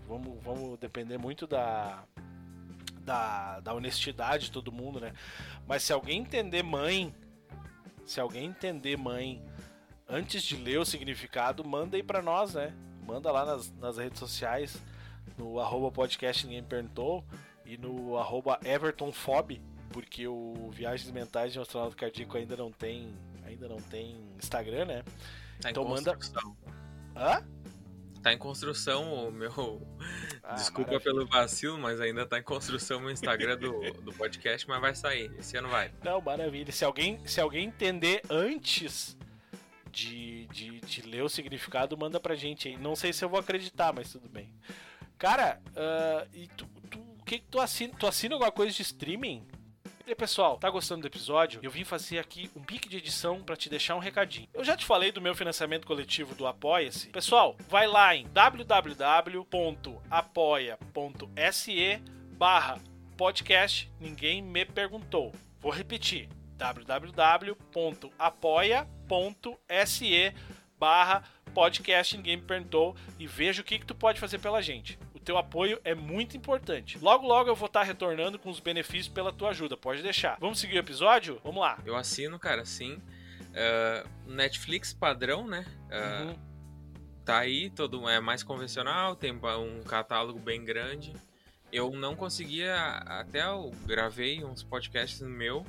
[0.08, 2.04] vamos vamos depender muito da
[3.02, 5.14] da, da honestidade de todo mundo né
[5.68, 7.14] mas se alguém entender mãe
[8.06, 9.44] se alguém entender mãe
[10.08, 12.74] antes de ler o significado manda aí pra nós né
[13.06, 14.82] manda lá nas, nas redes sociais
[15.38, 17.24] no arroba podcast ninguém perguntou
[17.66, 23.14] e no arroba evertonfob porque o Viagens Mentais de um Astronauta Cardíaco ainda não tem
[23.46, 25.04] ainda não tem Instagram né
[25.62, 26.18] Tá Então manda-.
[27.16, 27.44] Hã?
[28.26, 29.88] Tá em construção o meu.
[30.42, 31.14] Ah, Desculpa maravilha.
[31.14, 35.32] pelo vacilo, mas ainda tá em construção o Instagram do, do podcast, mas vai sair.
[35.38, 35.92] Esse ano vai.
[36.04, 36.72] Não, maravilha.
[36.72, 39.16] Se alguém, se alguém entender antes
[39.92, 42.78] de, de, de ler o significado, manda pra gente aí.
[42.78, 44.52] Não sei se eu vou acreditar, mas tudo bem.
[45.20, 47.94] Cara, ah, e tu, tu, o que que tu assina?
[47.94, 49.46] Tu assina alguma coisa de streaming?
[50.08, 51.60] E pessoal, tá gostando do episódio?
[51.64, 54.48] Eu vim fazer aqui um pique de edição pra te deixar um recadinho.
[54.54, 57.10] Eu já te falei do meu financiamento coletivo do Apoia-se.
[57.10, 59.44] Pessoal, vai lá em www.apoia.se
[62.34, 62.78] barra
[63.18, 65.34] podcast Ninguém Me Perguntou.
[65.60, 67.56] Vou repetir, www.apoia.se
[70.78, 75.00] barra podcast Ninguém Me Perguntou e veja o que, que tu pode fazer pela gente.
[75.26, 76.98] Teu apoio é muito importante.
[77.00, 80.38] Logo, logo eu vou estar retornando com os benefícios pela tua ajuda, pode deixar.
[80.40, 81.42] Vamos seguir o episódio?
[81.44, 81.80] Vamos lá.
[81.84, 83.02] Eu assino, cara, sim.
[83.56, 85.66] Ah, Netflix padrão, né?
[85.90, 86.36] Ah, Uhum.
[87.26, 91.12] Tá aí, todo é mais convencional, tem um catálogo bem grande.
[91.72, 92.76] Eu não conseguia,
[93.08, 95.66] até eu gravei uns podcasts no meu,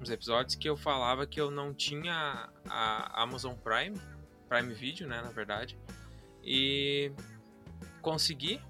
[0.00, 4.00] uns episódios que eu falava que eu não tinha a Amazon Prime,
[4.48, 5.76] Prime Video, né, na verdade.
[6.44, 7.10] E
[8.00, 8.60] consegui,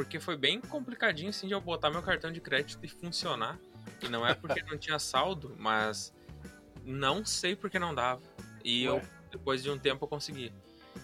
[0.00, 3.58] porque foi bem complicadinho assim de eu botar meu cartão de crédito e funcionar.
[4.02, 6.10] E não é porque não tinha saldo, mas
[6.82, 8.22] não sei porque não dava.
[8.64, 8.96] E Ué.
[8.96, 10.54] eu depois de um tempo eu consegui.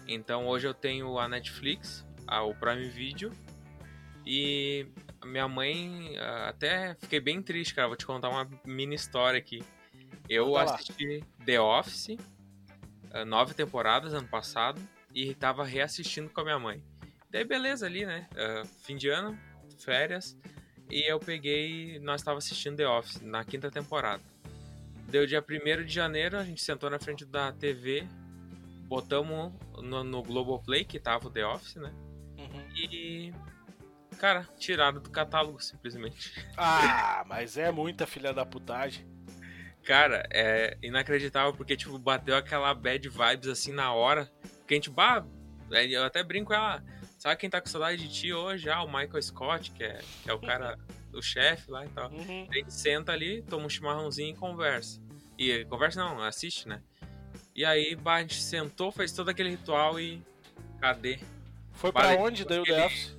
[0.07, 3.31] Então hoje eu tenho a Netflix, a, o Prime Video
[4.25, 4.87] e
[5.23, 7.87] minha mãe até fiquei bem triste, cara.
[7.87, 9.63] Vou te contar uma mini história aqui.
[10.27, 12.17] Eu assisti The Office,
[13.11, 14.81] ah, nove temporadas ano passado
[15.13, 16.83] e tava reassistindo com a minha mãe.
[17.29, 18.27] Daí beleza ali, né?
[18.35, 19.37] Ah, fim de ano,
[19.79, 20.37] férias
[20.89, 24.23] e eu peguei, nós tava assistindo The Office na quinta temporada.
[25.09, 28.07] Deu dia 1 de janeiro, a gente sentou na frente da TV,
[28.87, 31.93] botamos no, no Globoplay, que tava o The Office, né?
[32.37, 32.75] Uhum.
[32.75, 33.33] E.
[34.17, 36.33] Cara, tiraram do catálogo simplesmente.
[36.57, 39.05] Ah, mas é muita filha da putagem.
[39.83, 44.29] Cara, é inacreditável porque, tipo, bateu aquela bad vibes assim na hora.
[44.67, 45.25] Que a gente, bah,
[45.71, 46.83] é, eu até brinco com ela.
[47.27, 48.69] Sabe quem tá com saudade de ti hoje?
[48.69, 50.79] Ah, o Michael Scott, que é, que é o cara,
[51.13, 52.09] o chefe lá e tal.
[52.09, 52.47] Uhum.
[52.49, 55.01] A gente senta ali, toma um chimarrãozinho e conversa.
[55.37, 56.81] E conversa não, assiste, né?
[57.53, 60.23] E aí, bah, a gente sentou, fez todo aquele ritual e.
[60.79, 61.19] Cadê?
[61.73, 63.17] Foi pra Vale, onde daí o aquele-?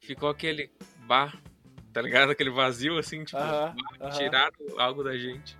[0.00, 0.70] Ficou aquele.
[1.00, 1.34] Bah,
[1.92, 2.30] tá ligado?
[2.30, 4.16] Aquele vazio assim, tipo, Aham, bah, aham.
[4.16, 5.58] tiraram algo da gente.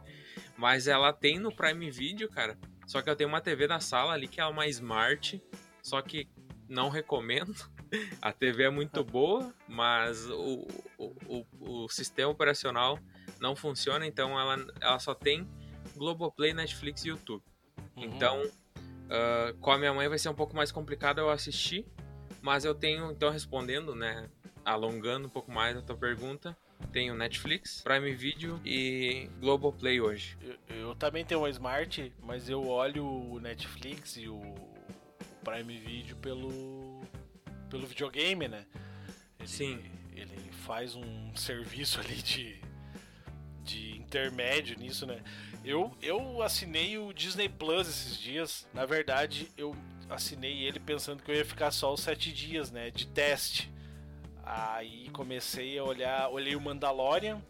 [0.57, 2.57] Mas ela tem no Prime Video, cara.
[2.87, 5.43] Só que eu tenho uma TV na sala ali que é uma Smart.
[5.83, 6.27] Só que
[6.69, 7.55] não recomendo.
[8.21, 10.67] A TV é muito boa, mas o,
[10.99, 11.47] o, o,
[11.85, 12.99] o sistema operacional
[13.41, 15.49] não funciona, então ela, ela só tem
[15.97, 17.43] Globoplay, Netflix e YouTube.
[17.97, 18.05] Uhum.
[18.05, 18.43] Então,
[19.11, 21.87] ah, com a minha mãe vai ser um pouco mais complicado eu assistir,
[22.43, 24.29] mas eu tenho, então, respondendo, né,
[24.65, 26.57] alongando um pouco mais a tua pergunta,
[26.93, 30.37] tenho Netflix, Prime Video e Globoplay hoje.
[30.41, 34.41] Eu, eu também tenho uma Smart, mas eu olho o Netflix e o
[35.51, 37.03] Prime Video pelo,
[37.71, 38.67] pelo videogame, né?
[39.39, 39.85] Ele, Sim.
[40.15, 42.61] Ele faz um serviço ali de,
[43.63, 45.23] de intermédio nisso, né?
[45.65, 48.67] Eu, eu assinei o Disney Plus esses dias.
[48.75, 49.75] Na verdade, eu
[50.09, 52.91] assinei ele pensando que eu ia ficar só os sete dias, né?
[52.91, 53.71] De teste.
[54.45, 57.43] Aí comecei a olhar, olhei o Mandalorian,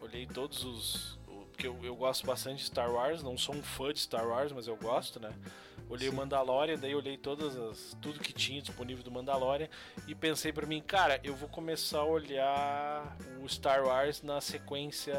[0.00, 1.18] olhei todos os.
[1.28, 4.26] o- Porque eu, eu gosto bastante de Star Wars, não sou um fã de Star
[4.26, 5.30] Wars, mas eu gosto, né?
[5.92, 7.94] Olhei o Mandalorian, daí olhei todas as.
[8.00, 9.68] tudo que tinha disponível do Mandalorian
[10.08, 15.14] e pensei pra mim, cara, eu vou começar a olhar o Star Wars na sequência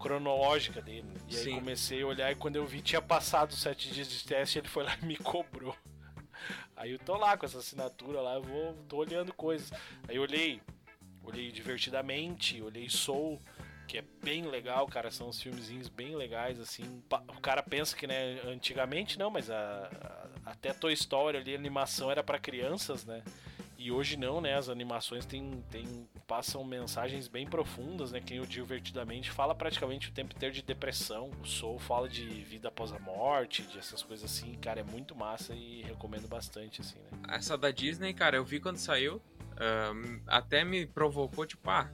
[0.00, 1.06] cronológica dele.
[1.28, 1.54] E aí Sim.
[1.54, 4.82] comecei a olhar e quando eu vi tinha passado sete dias de teste, ele foi
[4.82, 5.76] lá e me cobrou.
[6.76, 9.72] Aí eu tô lá com essa assinatura lá, eu vou, tô olhando coisas.
[10.08, 10.60] Aí eu olhei,
[11.22, 13.40] olhei divertidamente, olhei Soul,
[13.88, 17.02] que é bem legal, cara, são uns filmezinhos bem legais, assim.
[17.10, 19.56] O cara pensa que, né, antigamente não, mas a,
[20.44, 23.22] a- até Toy Story ali, a animação era pra crianças, né?
[23.78, 24.56] E hoje não, né?
[24.56, 25.86] As animações tem, tem,
[26.26, 28.20] passam mensagens bem profundas, né?
[28.20, 31.30] Quem o divertidamente fala praticamente o tempo inteiro de depressão.
[31.40, 34.54] O Soul fala de vida após a morte, de essas coisas assim.
[34.56, 37.08] Cara, é muito massa e recomendo bastante, assim, né?
[37.28, 39.22] Essa da Disney, cara, eu vi quando saiu.
[39.56, 41.88] ahn, até me provocou, tipo, ah,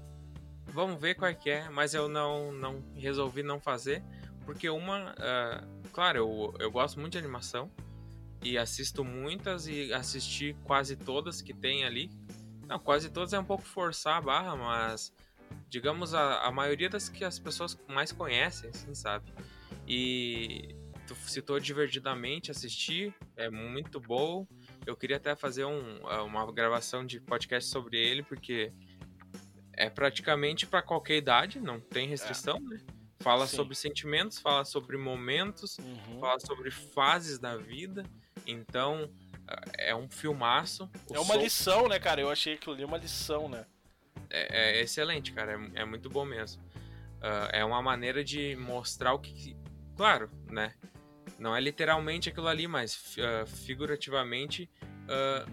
[0.66, 1.68] vamos ver qual é que é.
[1.68, 4.02] Mas eu não, não resolvi não fazer.
[4.44, 5.14] Porque uma.
[5.18, 7.70] ah, claro, eu, eu gosto muito de animação.
[8.42, 12.10] E assisto muitas e assisti quase todas que tem ali.
[12.66, 15.12] Não, quase todas é um pouco forçar a barra, mas.
[15.68, 19.32] Digamos, a, a maioria das que as pessoas mais conhecem, assim, sabe?
[19.86, 20.74] E
[21.06, 24.46] tu citou divertidamente assistir, é muito bom.
[24.86, 28.72] Eu queria até fazer um, uma gravação de podcast sobre ele, porque
[29.76, 32.80] é praticamente para qualquer idade, não tem restrição, né?
[33.20, 33.56] Fala Sim.
[33.56, 36.18] sobre sentimentos, fala sobre momentos, Uhum.
[36.20, 38.04] fala sobre fases da vida.
[38.46, 39.10] Então,
[39.78, 40.90] é um filmaço.
[41.10, 42.20] É uma som lição, né, cara?
[42.20, 43.64] Eu achei aquilo ali uma lição, né?
[44.30, 45.52] é, é excelente, cara.
[45.74, 46.62] É, é muito bom mesmo.
[47.22, 49.32] Ah, é uma maneira de mostrar o que.
[49.32, 49.56] que-
[49.96, 50.74] Claro, né?
[51.38, 54.68] Não é literalmente aquilo ali, mas ah, figurativamente
[55.08, 55.46] ah,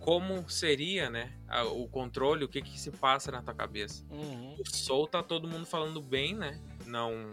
[0.00, 1.32] como seria, né?
[1.48, 4.04] a- o controle, o que, que se passa na tua cabeça.
[4.10, 4.56] Uhum.
[4.58, 6.60] O Soul tá todo mundo falando bem, né?
[6.86, 7.30] Não.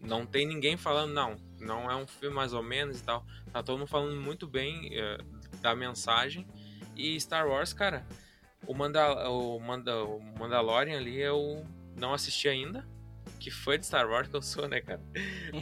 [0.00, 1.36] Não tem ninguém falando, não.
[1.58, 3.26] Não é um filme mais ou menos e tal.
[3.52, 5.18] Tá todo mundo falando muito bem eh,
[5.60, 6.46] da mensagem.
[6.94, 8.06] E Star Wars, cara,
[8.66, 11.66] o, Manda, o, Manda, o Mandalorian ali eu
[11.96, 12.86] não assisti ainda.
[13.40, 15.02] Que foi de Star Wars que eu sou, né, cara?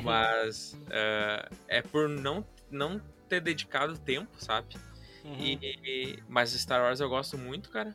[0.02, 4.76] Mas eh, é por não, não ter dedicado tempo, sabe?
[5.24, 5.36] Uhum.
[5.40, 7.94] E, mas Star Wars eu gosto muito, cara.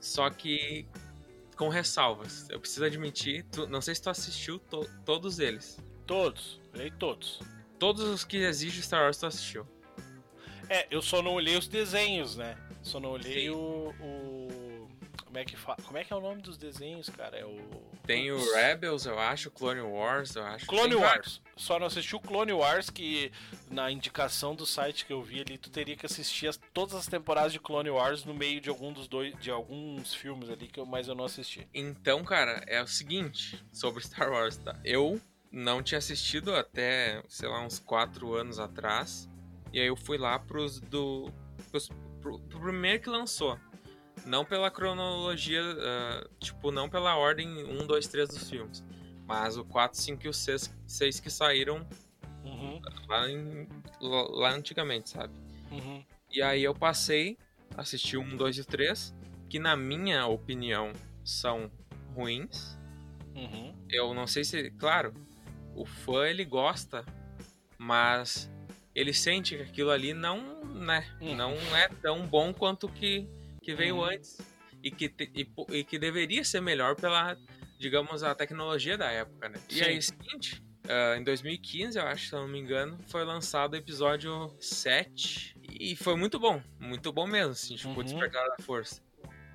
[0.00, 0.86] Só que
[1.56, 2.48] com ressalvas.
[2.50, 5.78] Eu preciso admitir, tu- não sei se tu assistiu to- todos eles.
[6.06, 7.40] Todos, olhei todos.
[7.78, 9.66] Todos os que exigem Star Wars tu assistiu.
[10.68, 12.56] É, eu só não olhei os desenhos, né?
[12.82, 13.50] Só não olhei Sim.
[13.50, 14.65] o, o-
[15.36, 15.76] Como é que fa...
[15.84, 17.36] Como é que é o nome dos desenhos, cara?
[17.36, 17.58] É o.
[18.06, 20.64] Tem o Rebels, eu acho, Clone Wars, eu acho.
[20.64, 21.42] Clone Tem Wars.
[21.54, 23.30] Só não assisti o Clone Wars, que
[23.70, 27.06] na indicação do site que eu vi ali, tu teria que assistir as- todas as
[27.06, 29.34] temporadas de Clone Wars no meio de algum dos dois.
[29.38, 31.68] de alguns filmes ali, que eu, mas eu não assisti.
[31.74, 34.74] Então, cara, é o seguinte sobre Star Wars, tá?
[34.84, 35.20] Eu
[35.52, 39.28] não tinha assistido até, sei lá, uns 4 anos atrás.
[39.70, 41.30] E aí eu fui lá pros do.
[41.70, 41.90] Pros,
[42.22, 43.58] pro, pro primeiro que lançou.
[44.24, 48.82] Não pela cronologia, ah, tipo, não pela ordem 1, 2, 3 dos filmes.
[49.26, 51.86] Mas o 4, 5 e o 6, 6 que saíram
[52.44, 53.68] Uhum, lá, em-
[54.00, 55.32] lá- antigamente, sabe?
[55.70, 56.04] uhum.
[56.30, 57.36] E aí eu passei,
[57.76, 59.12] assisti o 1, 2 e o 3,
[59.48, 60.92] que na minha opinião
[61.24, 61.70] são
[62.14, 62.78] ruins.
[63.34, 63.74] Uhum.
[63.90, 65.12] Eu não sei se, claro,
[65.74, 67.04] o fã ele gosta,
[67.78, 68.50] mas
[68.94, 71.34] ele sente que aquilo ali não, né, Uhum.
[71.36, 73.28] não é tão bom quanto que,
[73.66, 74.04] que veio Uhum.
[74.04, 74.38] antes
[74.80, 75.48] e que, te- e,
[75.78, 77.36] e que deveria ser melhor pela,
[77.80, 79.58] digamos, a tecnologia da época, né?
[79.68, 79.82] E Sim.
[79.82, 83.76] aí, seguinte, ah, em 2015, eu acho, se eu não me engano, foi lançado o
[83.76, 88.04] episódio 7 e foi muito bom, muito bom mesmo, assim, tipo, Uhum.
[88.04, 89.04] Despertar da Força.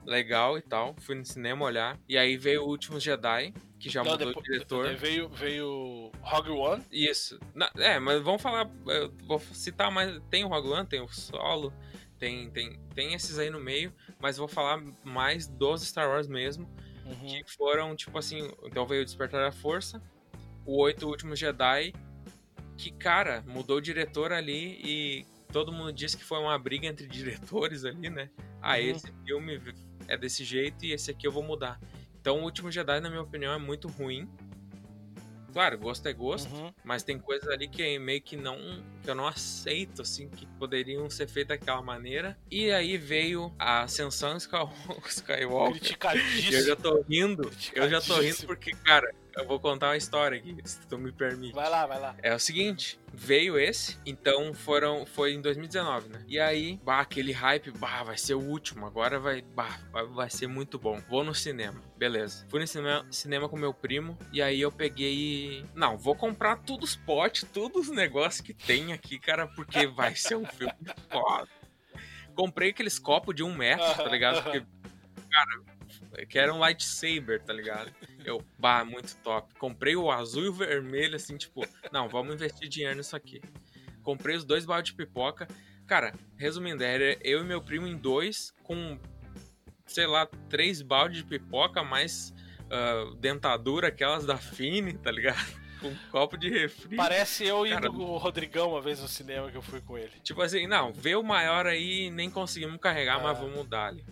[0.06, 1.98] Legal e tal, fui no cinema olhar.
[2.10, 4.94] E aí veio o Último Jedi, que já Não, mudou depois- o diretor.
[4.96, 6.84] Veio, veio Rogue One.
[6.92, 7.40] Isso.
[7.78, 8.68] É, mas vamos falar.
[8.88, 10.20] Eu vou citar mais.
[10.30, 11.72] Tem o Rogue One, tem o Solo,
[12.22, 16.70] tem, tem, tem esses aí no meio, mas vou falar mais dos Star Wars mesmo,
[17.04, 17.16] Uhum.
[17.28, 18.50] que foram, tipo assim.
[18.64, 20.00] Então veio o Despertar da Força,
[20.64, 21.92] o Oito Últimos Jedi,
[22.78, 27.08] que, cara, mudou o diretor ali e todo mundo disse que foi uma briga entre
[27.10, 28.30] diretores ali, né?
[28.62, 28.84] Ah, Uhum.
[28.84, 29.60] esse filme
[30.08, 31.80] é desse jeito e esse aqui eu vou mudar.
[32.22, 34.30] Então o Último Jedi, na minha opinião, é muito ruim.
[35.54, 36.74] Claro, gosto é gosto, Uhum.
[36.84, 38.58] mas tem coisas ali que meio que não
[39.04, 42.38] que eu não aceito assim que poderiam ser feitas daquela maneira.
[42.50, 44.56] E aí veio a ascensão Sky-
[45.08, 45.74] Skywalker.
[45.74, 46.62] E eu Criticadíssimo.
[46.64, 47.52] já tô rindo.
[47.74, 48.48] Eu já tô rindo Criticadíssimo.
[48.48, 51.54] porque, cara, eu vou contar uma história aqui, se tu me permite.
[51.54, 52.16] Vai lá, vai lá.
[52.22, 56.24] É o seguinte, veio esse, então foram, foi em 2019, né?
[56.28, 59.80] E aí, bah, aquele hype, bah, vai ser o último, agora vai, bah,
[60.14, 61.02] vai, ser muito bom.
[61.10, 62.46] Vou no cinema, beleza.
[62.50, 65.66] Fui no cinema, cinema com meu primo, e aí eu peguei.
[65.74, 70.16] Não, vou comprar todos os potes, todos os negócios que tem aqui, cara, porque vai
[70.16, 70.74] ser um filme
[71.10, 71.48] foda.
[72.36, 74.42] Comprei aqueles copos de um metro, tá ligado?
[74.44, 74.66] Porque,
[75.30, 77.92] cara, que era um lightsaber, tá ligado?
[78.26, 79.54] Eu, bah, muito top.
[79.56, 83.42] Comprei o azul e o vermelho, assim, tipo, não, vamos investir dinheiro nisso aqui.
[84.04, 85.48] Comprei os dois baldes de pipoca.
[85.88, 88.98] Cara, resumindo, era eu e meu primo em dois, com,
[89.86, 92.34] sei lá, três baldes de pipoca, mais
[92.70, 95.60] ah, dentadura, aquelas da Fini, tá ligado?
[95.82, 96.96] Com um copo de refri.
[96.96, 100.14] Parece eu com o Rodrigão uma vez no cinema que eu fui com ele.
[100.24, 103.24] Tipo assim, não, vê o maior aí, nem conseguimos carregar, Ah.
[103.24, 104.06] mas vamos dar ali.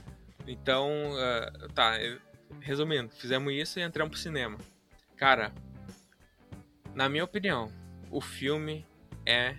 [0.48, 1.94] Então, ah, tá,
[2.62, 4.58] resumindo, fizemos isso e entramos pro cinema.
[5.16, 5.52] Cara,
[6.94, 7.72] na minha opinião,
[8.10, 8.86] o filme
[9.26, 9.56] é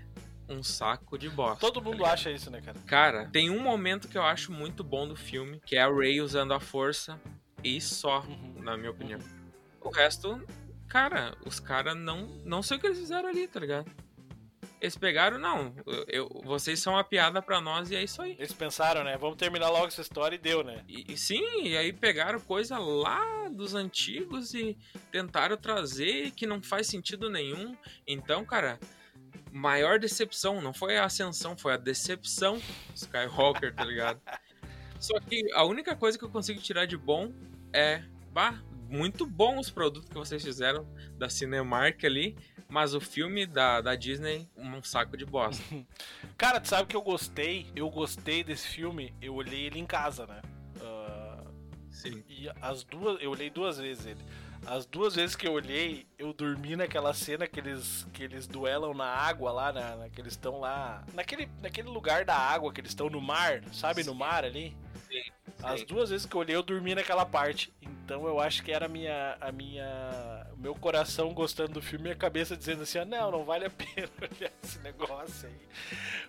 [0.48, 1.60] um saco de bosta.
[1.60, 2.12] Todo tá mundo ligado?
[2.12, 2.78] acha isso, né, cara?
[2.86, 6.20] Cara, tem um momento que eu acho muito bom do filme, que é a Rey
[6.20, 7.20] usando a força
[7.62, 8.54] e só, Uhum.
[8.62, 9.20] na minha opinião.
[9.80, 10.42] O resto,
[10.88, 13.90] cara, os caras não, não sei o que eles fizeram ali, tá ligado?
[14.80, 18.32] Eles pegaram, não, eu, eu- vocês são uma piada pra nós e é isso aí.
[18.38, 19.16] Eles pensaram, né?
[19.18, 20.82] Vamos terminar logo essa história e deu, né?
[20.88, 24.76] E, e sim, e aí pegaram coisa lá dos antigos e
[25.12, 27.76] tentaram trazer que não faz sentido nenhum.
[28.06, 28.78] Então, cara,
[29.52, 32.58] maior decepção não foi a ascensão, foi a decepção
[32.94, 34.20] Skywalker, tá ligado?
[34.98, 37.32] Só que a única coisa que eu consigo tirar de bom
[37.72, 38.02] é,
[38.32, 40.86] bah, muito bom os produtos que vocês fizeram
[41.16, 42.36] da Cinemark ali,
[42.68, 45.62] mas o filme da, da Disney, um saco de bosta.
[46.36, 47.66] Cara, tu sabe que eu gostei?
[47.74, 50.40] Eu gostei desse filme, eu olhei ele em casa, né?
[50.82, 51.44] Ah,
[51.90, 52.22] Sim.
[52.28, 53.20] e as duas.
[53.22, 54.20] Eu olhei duas vezes ele.
[54.66, 58.92] As duas vezes que eu olhei, eu dormi naquela cena que eles, que eles duelam
[58.92, 61.02] na água lá, na, na- que eles estão lá.
[61.14, 64.04] Naquele, naquele lugar da água que eles estão no mar, sabe?
[64.04, 64.18] No Sim.
[64.18, 64.76] mar ali.
[65.08, 65.22] Sim,
[65.62, 67.72] As duas vezes que eu olhei, eu dormi naquela parte.
[67.82, 69.36] Então eu acho que era a minha.
[69.40, 70.46] A minha.
[70.52, 73.66] O meu coração gostando do filme e a cabeça dizendo assim, ah, não, não vale
[73.66, 75.68] a pena olhar esse negócio aí.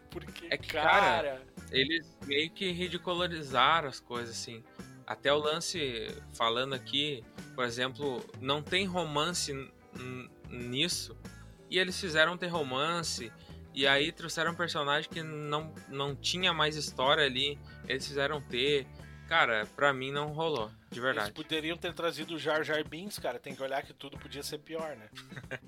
[0.10, 0.90] Porque, É que, cara.
[0.90, 4.64] cara, Eles meio que ridicularizaram as coisas, assim.
[5.08, 7.24] Até o lance, falando aqui,
[7.56, 9.54] por exemplo, não tem romance
[10.50, 11.18] nisso.
[11.70, 13.32] E eles fizeram ter romance.
[13.74, 17.58] E aí trouxeram um personagem que não, não tinha mais história ali.
[17.88, 18.86] Eles fizeram ter.
[19.32, 21.32] Cara, pra mim não rolou, de Eles verdade.
[21.32, 23.40] poderiam ter trazido o Jar Jar Binks, cara.
[23.40, 25.08] Tem que olhar que tudo podia ser pior, né?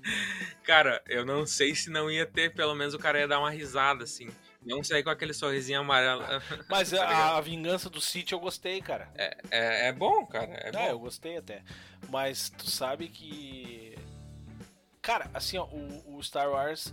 [0.62, 3.48] Cara, eu não sei se não ia ter, pelo menos o cara ia dar uma
[3.50, 4.28] risada, assim.
[4.62, 6.22] Não sair com aquele sorrisinho amarelo.
[6.68, 9.10] Mas Tá a, a vingança do City eu gostei, cara.
[9.16, 10.52] É, é bom, cara.
[10.52, 11.04] É É, eu bom.
[11.04, 11.62] gostei até.
[12.10, 13.96] Mas tu sabe que.
[15.00, 16.92] Cara, assim, ó, o, o Star Wars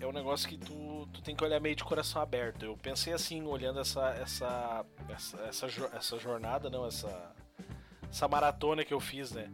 [0.00, 2.64] é um negócio que tu, tu tem que olhar meio de coração aberto.
[2.64, 7.34] Eu pensei assim, olhando essa essa essa, essa, essa jornada, não, essa
[8.10, 9.50] essa maratona que eu fiz, né?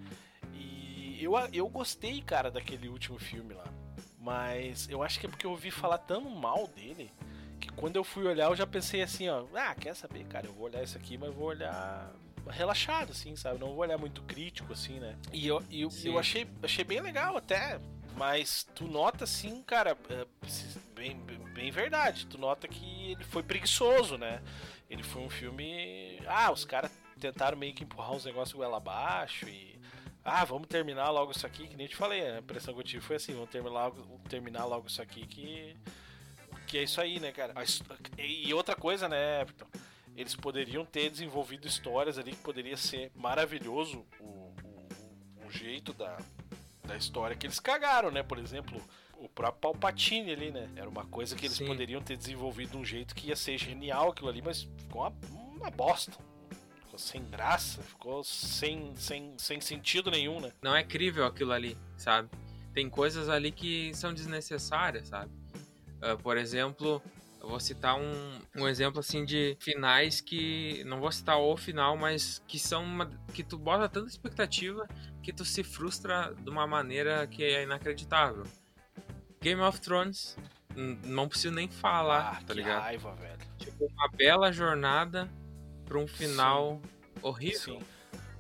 [0.53, 3.65] E eu, eu gostei, cara, daquele último filme lá.
[4.19, 7.11] Mas eu acho que é porque eu ouvi falar tão mal dele
[7.61, 10.53] que quando eu fui olhar eu já pensei assim, ó, ah, quer saber, cara, eu
[10.53, 12.13] vou olhar isso aqui, mas vou olhar
[12.51, 13.59] relaxado, assim, sabe?
[13.59, 15.17] Não vou olhar muito crítico, assim, né?
[15.33, 16.09] E eu, eu, Sim.
[16.09, 17.81] eu achei, achei bem legal até,
[18.17, 20.27] mas tu nota, assim, cara, é,
[20.95, 21.21] bem,
[21.53, 24.41] bem, verdade, tu nota que ele foi preguiçoso, né?
[24.89, 26.21] Ele foi um filme.
[26.27, 29.81] Ah, os caras tentaram meio que empurrar os negócios goela abaixo e.
[30.25, 33.05] Ah, vamos terminar logo isso aqui, que nem te falei, a impressão que eu tive
[33.05, 35.77] foi assim, vamos terminar logo, terminar logo isso aqui que.
[36.67, 37.53] Que é isso aí, né, cara?
[38.17, 39.67] E outra coisa, né, Everton?
[40.17, 44.89] Eles poderiam ter desenvolvido histórias ali que poderia ser maravilhoso o, o,
[45.47, 46.17] o jeito da,
[46.87, 48.23] da história que eles cagaram, né?
[48.23, 48.81] Por exemplo,
[49.19, 50.69] o próprio Palpatine ali, né?
[50.77, 51.67] Era uma coisa que eles Sim.
[51.67, 55.13] poderiam ter desenvolvido de um jeito que ia ser genial aquilo ali, mas ficou uma,
[55.57, 56.13] uma bosta.
[56.81, 60.53] Ficou sem graça, ficou sem, sem, sem sentido nenhum, né?
[60.63, 62.29] Não é crível aquilo ali, sabe?
[62.73, 65.31] Tem coisas ali que são desnecessárias, sabe?
[66.03, 67.01] Ah, por exemplo,
[67.45, 70.83] eu vou citar um, um exemplo assim de finais que.
[70.85, 74.89] Não vou citar o final, mas que são uma, que tu bota tanta expectativa
[75.23, 78.45] que tu se frustra de uma maneira que é inacreditável.
[79.43, 80.37] Game of Thrones,
[81.05, 82.81] não preciso nem falar, ah, tá que ligado?
[82.81, 83.39] raiva, velho.
[83.59, 85.31] Tipo, uma bela jornada
[85.85, 86.81] pra um final
[87.21, 87.79] horrível.
[87.79, 87.83] Sim.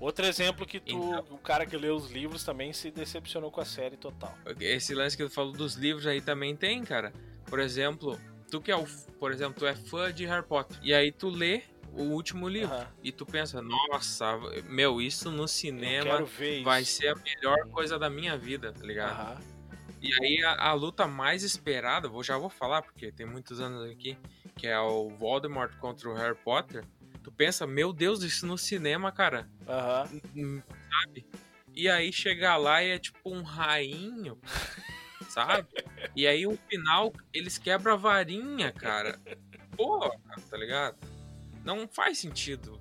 [0.00, 1.24] Outro exemplo que tu, Então.
[1.30, 4.34] o cara que leu os livros também se decepcionou com a série total.
[4.58, 7.12] Esse lance que tu falou dos livros aí também tem, cara.
[7.46, 8.18] Por exemplo,
[8.54, 8.86] tu que é o,
[9.18, 10.78] por exemplo, tu é fã de Harry Potter.
[10.80, 12.86] E aí tu lê o último livro Aham.
[13.02, 14.38] e tu pensa, nossa,
[14.68, 16.64] meu, isso no cinema ver isso.
[16.64, 19.20] vai ser a melhor coisa da minha vida, tá ligado?
[19.20, 19.40] Aham.
[20.00, 23.90] E aí a, a luta mais esperada, vou já vou falar porque tem muitos anos
[23.90, 24.16] aqui,
[24.56, 26.84] que é o Voldemort contra o Harry Potter.
[27.24, 30.20] Tu pensa, meu Deus, isso no cinema, cara, Aham.
[30.36, 31.26] hum, sabe?
[31.74, 34.38] E aí chega lá e é tipo um rainho,
[35.34, 35.68] sabe?
[36.14, 39.20] E aí o final eles quebram a varinha, cara.
[39.76, 39.98] Pô,
[40.48, 40.96] tá ligado?
[41.64, 42.78] Não faz sentido.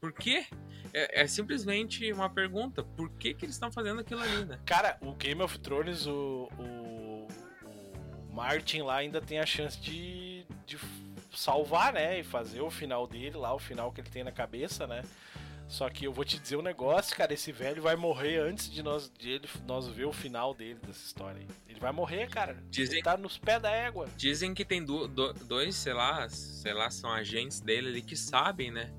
[0.00, 0.44] Por quê?
[0.92, 2.82] É, é simplesmente uma pergunta.
[2.82, 4.58] Por que, que eles estão fazendo aquilo ali, né?
[4.66, 7.28] Cara, o Game of Thrones, o, o,
[8.28, 10.78] o Martin lá ainda tem a chance de, de
[11.32, 12.18] salvar, né?
[12.18, 15.02] E fazer o final dele lá, o final que ele tem na cabeça, né?
[15.66, 18.82] Só que eu vou te dizer um negócio, cara, esse velho vai morrer antes de
[18.82, 21.48] nós, de ele, nós ver o final dele dessa história aí.
[21.68, 22.62] Ele vai morrer, cara.
[22.70, 24.06] Dizem- Ele tá nos pés da égua.
[24.16, 28.14] Dizem que tem du- do- dois, sei lá, sei lá, são agentes dele ali que
[28.16, 28.92] sabem, né?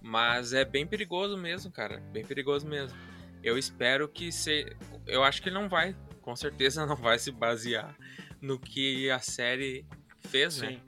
[0.00, 1.98] Mas é bem perigoso mesmo, cara.
[2.12, 2.96] Bem perigoso mesmo.
[3.42, 4.74] Eu espero que se.
[5.06, 7.94] Eu acho que ele não vai, com certeza não vai se basear
[8.40, 9.84] no que a série
[10.20, 10.80] fez, né?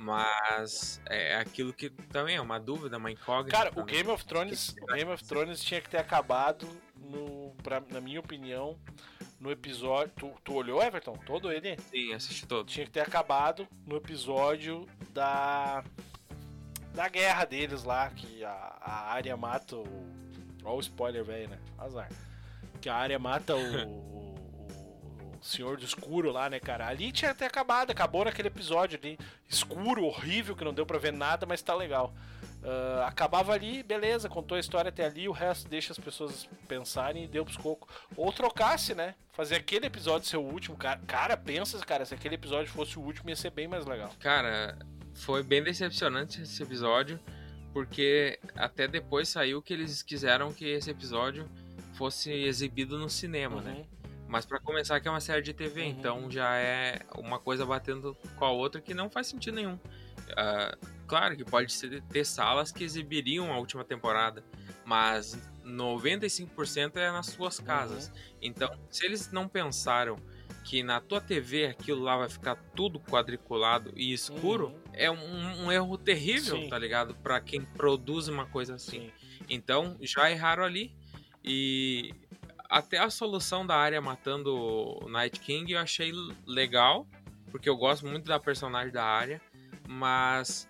[0.00, 3.54] Mas é aquilo que também é uma dúvida, uma incógnita.
[3.54, 3.84] Cara, o.
[3.84, 8.18] Game of Thrones, o Game of Thrones tinha que ter acabado no, pra, na minha
[8.18, 8.78] opinião,
[9.38, 10.10] no episódio.
[10.16, 11.18] Tu, tu olhou, Everton?
[11.26, 11.76] Todo ele?
[11.90, 12.66] Sim, assisti todo.
[12.66, 15.84] tinha que ter acabado no episódio da
[16.94, 19.84] da guerra deles lá, que a, a área mata o.
[20.64, 21.58] Olha o spoiler, velho, né?
[21.76, 22.08] Azar.
[22.80, 23.60] Que a área mata o
[25.40, 26.86] Senhor do Escuro lá, né, cara?
[26.86, 29.18] Ali tinha ter acabado, acabou naquele episódio ali.
[29.48, 32.14] Escuro, horrível, que não deu pra ver nada, mas tá legal.
[32.62, 37.24] Ah, acabava ali, beleza, contou a história até ali, o resto deixa as pessoas pensarem
[37.24, 37.88] e deu pros cocos.
[38.16, 39.14] Ou trocasse, né?
[39.32, 40.76] Fazer aquele episódio ser o último.
[40.76, 44.10] Cara, cara, pensa, cara, se aquele episódio fosse o último ia ser bem mais legal.
[44.20, 44.78] Cara,
[45.14, 47.18] foi bem decepcionante esse episódio,
[47.72, 51.48] porque até depois saiu que eles quiseram que esse episódio
[51.94, 53.84] fosse exibido no cinema, né?
[54.30, 54.32] Uhum.
[54.32, 55.88] Mas pra começar que é uma série de TV, Uhum.
[55.88, 59.78] então já é uma coisa batendo com a outra que não faz sentido nenhum.
[60.36, 60.76] Ah,
[61.08, 61.74] claro que pode
[62.12, 64.44] ter salas que exibiriam a última temporada,
[64.84, 68.12] mas 95% é nas suas casas.
[68.40, 70.16] Então, se eles não pensaram
[70.64, 74.80] que na tua TV aquilo lá vai ficar tudo quadriculado e escuro, Uhum.
[74.92, 76.68] é um, um erro terrível, Sim.
[76.68, 77.14] tá ligado?
[77.16, 79.10] Pra quem produz uma coisa assim.
[79.10, 79.12] Sim.
[79.48, 80.94] Então, já erraram ali.
[81.42, 82.14] E
[82.70, 86.12] até a solução da área matando o Night King eu achei
[86.46, 87.06] legal,
[87.50, 89.40] porque eu gosto muito da personagem da área,
[89.88, 90.68] mas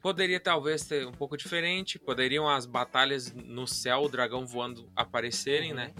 [0.00, 5.70] poderia talvez ser um pouco diferente, poderiam as batalhas no céu, o dragão voando aparecerem,
[5.70, 5.76] Uhum.
[5.76, 5.94] né?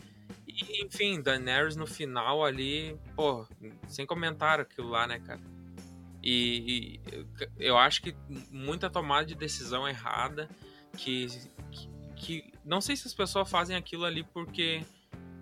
[0.47, 3.47] E, enfim, Daenerys no final ali, pô,
[3.87, 5.41] sem comentário aquilo lá, né, cara?
[6.23, 7.27] E, e
[7.59, 8.15] eu acho que
[8.51, 10.49] muita tomada de decisão errada,
[10.97, 11.27] que,
[11.71, 14.83] que, que- não sei se as pessoas fazem aquilo ali porque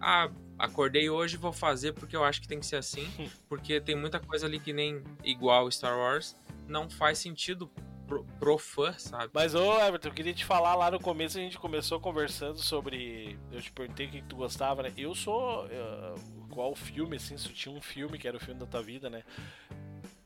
[0.00, 3.06] ah, acordei hoje vou fazer porque eu acho que tem que ser assim,
[3.48, 6.36] porque tem muita coisa ali que nem igual Star Wars,
[6.68, 7.70] não faz sentido
[8.06, 9.30] pro, pro fã, sabe?
[9.32, 13.38] Mas, ô Everton, eu queria te falar lá no começo, a gente começou conversando sobre.
[13.52, 14.92] Eu te perguntei o que, tu gostava, né?
[14.96, 15.66] Eu sou.
[15.66, 16.14] eh,
[16.50, 19.22] qual filme, assim, se tinha um filme que era o filme da tua vida, né?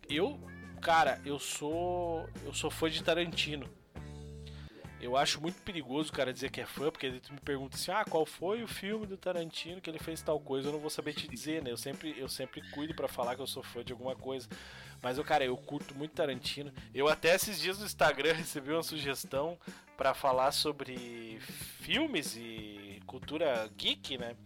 [0.09, 0.39] Eu,
[0.81, 2.29] cara, eu sou.
[2.45, 3.69] Eu sou fã de Tarantino.
[5.01, 7.91] Eu acho muito perigoso o cara dizer que é fã, porque ele me pergunta assim:
[7.91, 10.69] ah, qual foi o filme do Tarantino que ele fez tal coisa?
[10.69, 11.71] Eu não vou saber te dizer, né?
[11.71, 14.47] Eu sempre, eu sempre cuido pra falar que eu sou fã de alguma coisa.
[15.03, 16.71] Mas, eu, cara, eu curto muito Tarantino.
[16.95, 19.59] Eu até esses dias no Instagram recebi uma sugestão
[19.97, 21.39] pra falar sobre
[21.81, 24.37] filmes e cultura geek, né?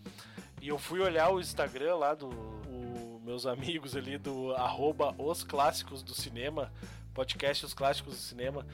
[0.63, 5.43] E eu fui olhar o Instagram lá do o- meus amigos ali do arroba os
[5.43, 6.73] clássicos do cinema,
[7.13, 8.67] podcast Os Clássicos do Cinema,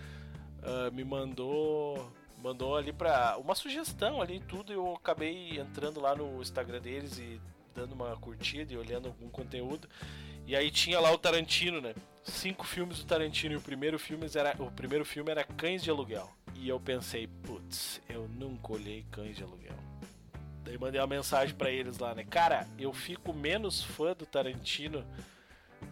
[0.62, 6.40] ah, me mandou mandou ali pra uma sugestão ali tudo, eu acabei entrando lá no
[6.40, 7.38] Instagram deles e
[7.74, 9.88] dando uma curtida e olhando algum conteúdo.
[10.46, 11.94] E aí tinha lá o Tarantino, né?
[12.24, 15.90] Cinco filmes do Tarantino e o primeiro filme era o primeiro filme era Cães de
[15.90, 16.30] Aluguel.
[16.54, 19.76] E eu pensei, putz, eu nunca olhei Cães de Aluguel.
[20.64, 22.24] Daí mandei uma mensagem pra eles lá, né?
[22.24, 25.04] Cara, eu fico menos fã do Tarantino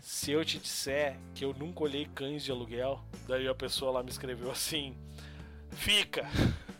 [0.00, 3.02] se eu te disser que eu nunca olhei Cães de Aluguel.
[3.26, 4.96] Daí a pessoa lá me escreveu assim:
[5.72, 6.26] Fica!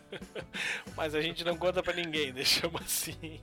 [0.97, 3.39] Mas a gente não conta pra ninguém, deixamos assim.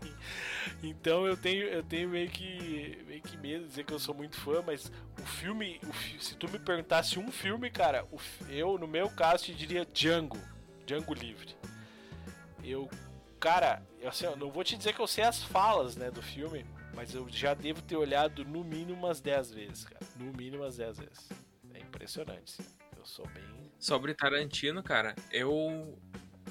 [0.83, 4.15] Então eu tenho, eu tenho meio que meio que medo de dizer que eu sou
[4.15, 4.91] muito fã, mas
[5.21, 9.09] o filme, o fi- se tu me perguntasse um filme, cara, o eu no meu
[9.11, 10.39] caso te diria Django,
[10.87, 11.55] Django Livre.
[12.65, 12.89] eu.
[13.39, 16.23] Cara, eu, assim, eu não vou te dizer que eu sei as falas, né, do
[16.23, 16.65] filme,
[16.97, 20.05] mas eu já devo ter olhado no mínimo umas 10 vezes, cara.
[20.19, 21.29] No mínimo umas 10 vezes.
[21.75, 22.57] É impressionante.
[22.97, 23.45] Eu sou bem.
[23.79, 25.99] Sobre Tarantino, cara, eu.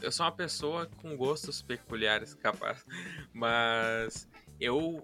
[0.02, 2.86] Eu sou uma pessoa com gostos peculiares, capaz.
[3.34, 4.30] Mas
[4.60, 5.04] eu.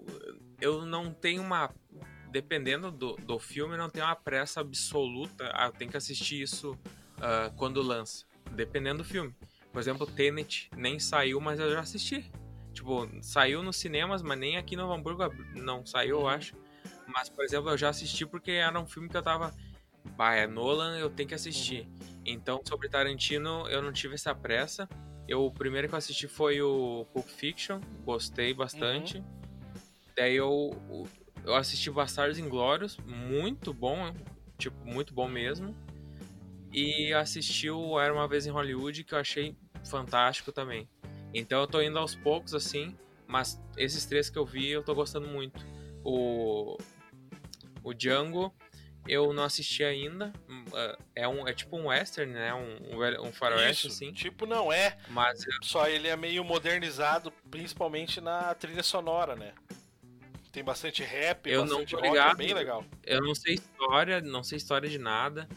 [0.62, 1.74] Eu não tenho uma.
[2.30, 5.52] Dependendo do, do filme, não tenho uma pressa absoluta.
[5.56, 6.74] Ah, eu tenho que assistir isso
[7.18, 8.26] uh, quando lança.
[8.52, 9.36] Dependendo do filme.
[9.74, 12.32] Por exemplo, Tenet nem saiu, mas eu já assisti.
[12.74, 15.24] Tipo, saiu nos cinemas, mas nem aqui no Hamburgo
[15.56, 16.28] não saiu, eu uhum.
[16.28, 16.56] acho.
[17.08, 19.54] Mas, por exemplo, eu já assisti porque era um filme que eu tava.
[20.16, 21.82] Bah, é Nolan, eu tenho que assistir.
[21.82, 22.22] Uhum.
[22.26, 24.88] Então, sobre Tarantino, eu não tive essa pressa.
[25.28, 29.18] Eu, o primeiro que eu assisti foi o Pulp Fiction, gostei bastante.
[29.18, 29.42] Uhum.
[30.16, 31.08] Daí eu,
[31.44, 34.14] eu assisti Bastardos Inglórios, muito bom,
[34.58, 35.76] tipo, muito bom mesmo.
[36.74, 40.90] E assisti o Era Uma Vez em Hollywood, que eu achei fantástico também.
[41.34, 44.94] Então eu tô indo aos poucos, assim, mas esses três que eu vi eu tô
[44.94, 45.66] gostando muito.
[46.04, 46.78] O,
[47.84, 48.54] o Django
[49.08, 50.32] eu não assisti ainda.
[50.48, 50.66] Hum,
[51.16, 52.54] é, um, é tipo um western, né?
[52.54, 54.12] Um, um faroeste, Isso, assim.
[54.12, 54.98] Tipo, não é.
[55.10, 59.54] Mas só ele é meio modernizado, principalmente na trilha sonora, né?
[60.52, 62.86] Tem bastante rap, eu bastante não tô ligado, rock, é bem legal.
[63.04, 65.48] Eu não sei história, não sei história de nada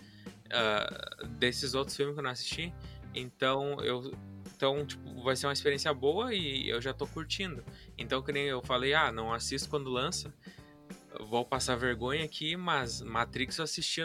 [0.47, 2.73] uh, desses outros filmes que eu não assisti.
[3.13, 4.13] Então eu
[4.65, 7.63] então, tipo, vai ser uma experiência boa e eu já tô curtindo.
[7.99, 10.33] Então, que nem eu falei, ah, não assisto quando lança.
[11.29, 14.01] Vou passar vergonha aqui, mas Matrix eu assisti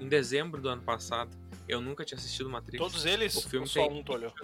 [0.00, 1.30] em dezembro do ano passado.
[1.68, 2.78] Eu nunca tinha assistido Matrix.
[2.78, 3.36] Todos eles?
[3.36, 4.34] O filme tem um, olhou?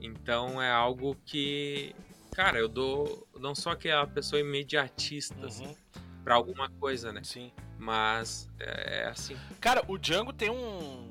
[0.00, 1.96] Então é algo que.
[2.32, 3.26] Cara, eu dou.
[3.40, 5.72] Não sou aquela pessoa imediatista assim, uhum.
[5.72, 7.22] assim, pra alguma coisa, né?
[7.24, 7.50] Sim.
[7.76, 9.36] Mas é, é assim.
[9.60, 11.07] Cara, o Django tem um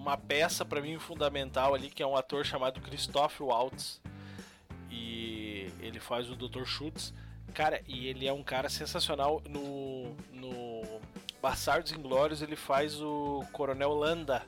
[0.00, 4.00] uma peça para mim fundamental ali, que é um ator chamado Christoph Waltz.
[4.90, 6.64] E ele faz o Dr.
[6.64, 7.12] Schutz.
[7.52, 9.42] Cara, e ele é um cara sensacional.
[9.48, 11.00] No, no
[11.42, 14.42] Bastardos Inglórios ele faz o Coronel Landa.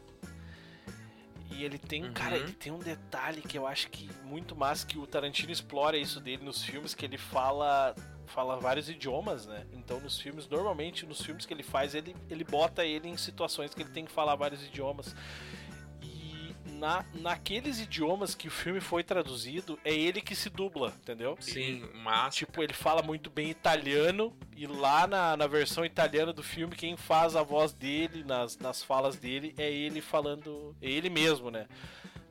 [1.50, 2.14] E ele tem, uhum.
[2.14, 5.98] cara, ele tem um detalhe que eu acho que muito mais que o Tarantino explora
[5.98, 7.94] isso dele nos filmes, que ele fala
[8.26, 9.66] fala vários idiomas, né?
[9.72, 13.74] Então nos filmes, normalmente nos filmes que ele faz, ele, ele bota ele em situações
[13.74, 15.14] que ele tem que falar vários idiomas.
[16.02, 21.36] E na, naqueles idiomas que o filme foi traduzido, é ele que se dubla, entendeu?
[21.40, 22.34] Sim, mas.
[22.34, 26.96] Tipo, ele fala muito bem italiano, e lá na, na versão italiana do filme, quem
[26.96, 30.74] faz a voz dele, nas, nas falas dele, é ele falando.
[30.80, 31.66] É ele mesmo, né?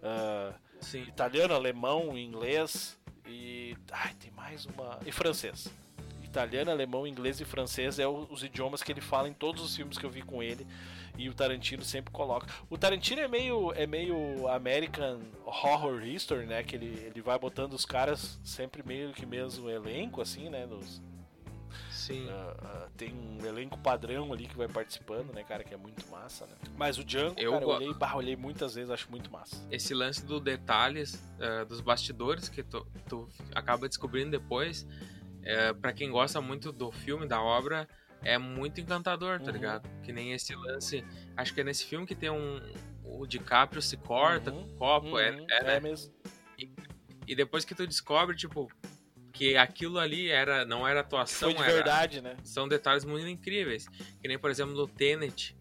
[0.01, 1.03] Uh, Sim.
[1.03, 3.75] Italiano, alemão, inglês e.
[3.91, 4.99] Ai, tem mais uma.
[5.05, 5.71] E francês
[6.31, 9.97] italiano, alemão, inglês e francês é os idiomas que ele fala em todos os filmes
[9.97, 10.65] que eu vi com ele
[11.17, 12.47] e o Tarantino sempre coloca.
[12.69, 16.63] O Tarantino é meio é meio American Horror History, né?
[16.63, 20.65] Que ele, ele vai botando os caras sempre meio que mesmo elenco assim, né?
[21.91, 22.27] Sim.
[22.27, 26.07] Uh, uh, tem um elenco padrão ali que vai participando, né, cara, que é muito
[26.09, 26.53] massa, né?
[26.77, 29.55] Mas o Django, eu, cara, eu olhei, bah, olhei muitas vezes, acho muito massa.
[29.71, 34.85] Esse lance do detalhes, uh, dos bastidores que tu, tu acaba descobrindo depois,
[35.43, 37.87] é, para quem gosta muito do filme, da obra,
[38.23, 39.51] é muito encantador, tá uhum.
[39.51, 39.89] ligado?
[40.03, 41.03] Que nem esse lance.
[41.35, 42.61] Acho que é nesse filme que tem um.
[43.03, 44.63] O DiCaprio se corta uhum.
[44.63, 45.19] com o copo.
[45.19, 45.47] É, uhum.
[45.49, 46.13] é, é, é mesmo.
[46.57, 46.71] E,
[47.27, 48.71] e, depois que tu descobre, tipo,
[49.31, 51.49] que aquilo ali era, não era atuação.
[51.49, 52.35] Foi de era, verdade, né?
[52.43, 53.87] São detalhes muito incríveis.
[54.21, 55.55] Que nem, por exemplo, no Tenet.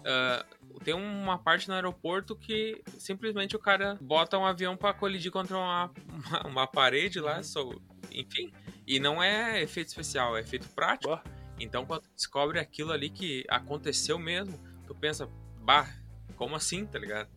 [0.00, 5.30] Uh, tem uma parte no aeroporto que simplesmente o cara bota um avião para colidir
[5.30, 7.44] contra uma, uma, uma parede lá, uhum.
[7.44, 8.52] so, enfim.
[8.86, 11.14] E não é efeito especial, é efeito prático.
[11.14, 11.22] Bah.
[11.58, 15.28] Então, quando descobre aquilo ali que aconteceu mesmo, tu pensa,
[15.58, 15.88] bah,
[16.36, 17.28] como assim, tá ligado?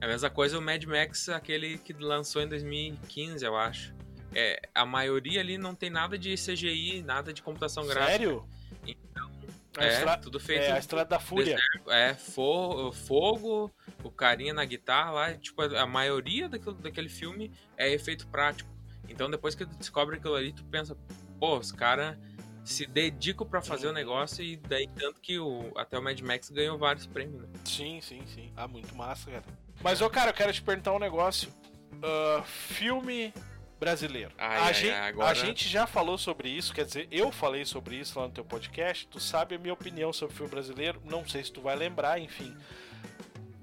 [0.00, 3.94] É a mesma coisa o Mad Max, aquele que lançou em 2015, eu acho.
[4.34, 8.10] É, a maioria ali não tem nada de CGI, nada de computação gráfica.
[8.10, 8.48] Sério?
[8.86, 9.30] Então,
[9.78, 10.18] a é, estra...
[10.18, 10.62] tudo feito.
[10.62, 11.56] É a Estrada da Fúria.
[11.56, 11.90] Deserto.
[11.90, 13.70] É, fo fogo,
[14.02, 18.70] o carinha na guitarra lá, tipo, a maioria daquilo, daquele filme é efeito prático.
[19.08, 20.96] Então depois que tu descobre aquilo ali, tu pensa,
[21.38, 22.16] pô, os caras
[22.64, 26.48] se dedicam para fazer o negócio e daí tanto que o, até o Mad Max
[26.50, 27.42] ganhou vários prêmios.
[27.42, 27.48] Né?
[27.64, 28.52] Sim, sim, sim.
[28.56, 29.44] Ah, muito massa, cara.
[29.82, 31.52] Mas, ô, cara, eu quero te perguntar um negócio.
[31.94, 33.34] Uh, filme
[33.82, 34.30] brasileiro.
[34.38, 35.30] Ai, a, ai, gente, agora...
[35.30, 38.44] a gente já falou sobre isso, quer dizer, eu falei sobre isso lá no teu
[38.44, 39.08] podcast.
[39.08, 41.02] Tu sabe a minha opinião sobre filme brasileiro.
[41.04, 42.56] Não sei se tu vai lembrar, enfim.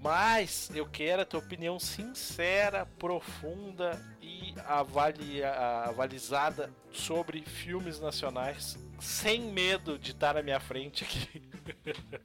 [0.01, 5.51] Mas eu quero a tua opinião sincera, profunda e avalia,
[5.86, 11.49] avalizada sobre filmes nacionais, sem medo de estar na minha frente aqui.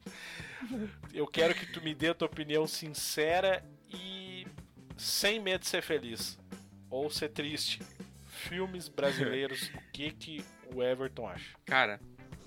[1.13, 4.45] eu quero que tu me dê a tua opinião sincera e
[4.97, 6.37] sem medo de ser feliz.
[6.95, 7.81] Ou ser triste.
[8.27, 11.55] Filmes brasileiros, o que, que o Everton acha?
[11.65, 11.99] Cara,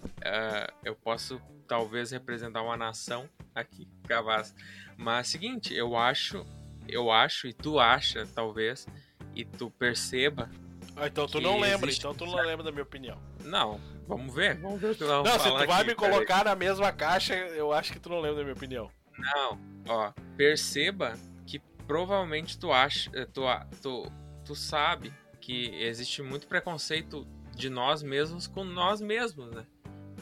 [0.05, 4.55] uh, eu posso talvez representar uma nação aqui, Cavaz.
[4.96, 6.46] Mas seguinte, eu acho,
[6.88, 8.86] eu acho e tu acha, talvez,
[9.34, 10.51] e tu perceba.
[10.96, 13.20] Ah, então tu não lembra, então tu não lembra da minha opinião.
[13.44, 16.55] Não, vamos ver, vamos ver o que Não, se tu vai aqui, me colocar na
[16.55, 18.90] mesma caixa, eu acho que tu não lembra da minha opinião.
[19.16, 21.14] Não, ó, perceba
[21.46, 23.42] que provavelmente tu acha, eh, tu,
[23.82, 24.12] tu,
[24.49, 29.66] tu sabe que existe muito preconceito de nós mesmos com nós mesmos, né?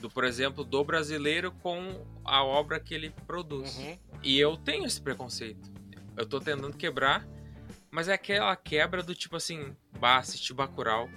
[0.00, 3.76] Do, por exemplo, do brasileiro com a obra que ele produz.
[3.76, 3.98] Uhum.
[4.24, 5.72] E eu tenho esse preconceito.
[6.16, 7.24] Eu tô tentando quebrar,
[7.88, 11.08] mas é aquela quebra do tipo assim, bah, assisti Bacurau,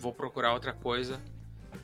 [0.00, 1.22] vou procurar outra coisa.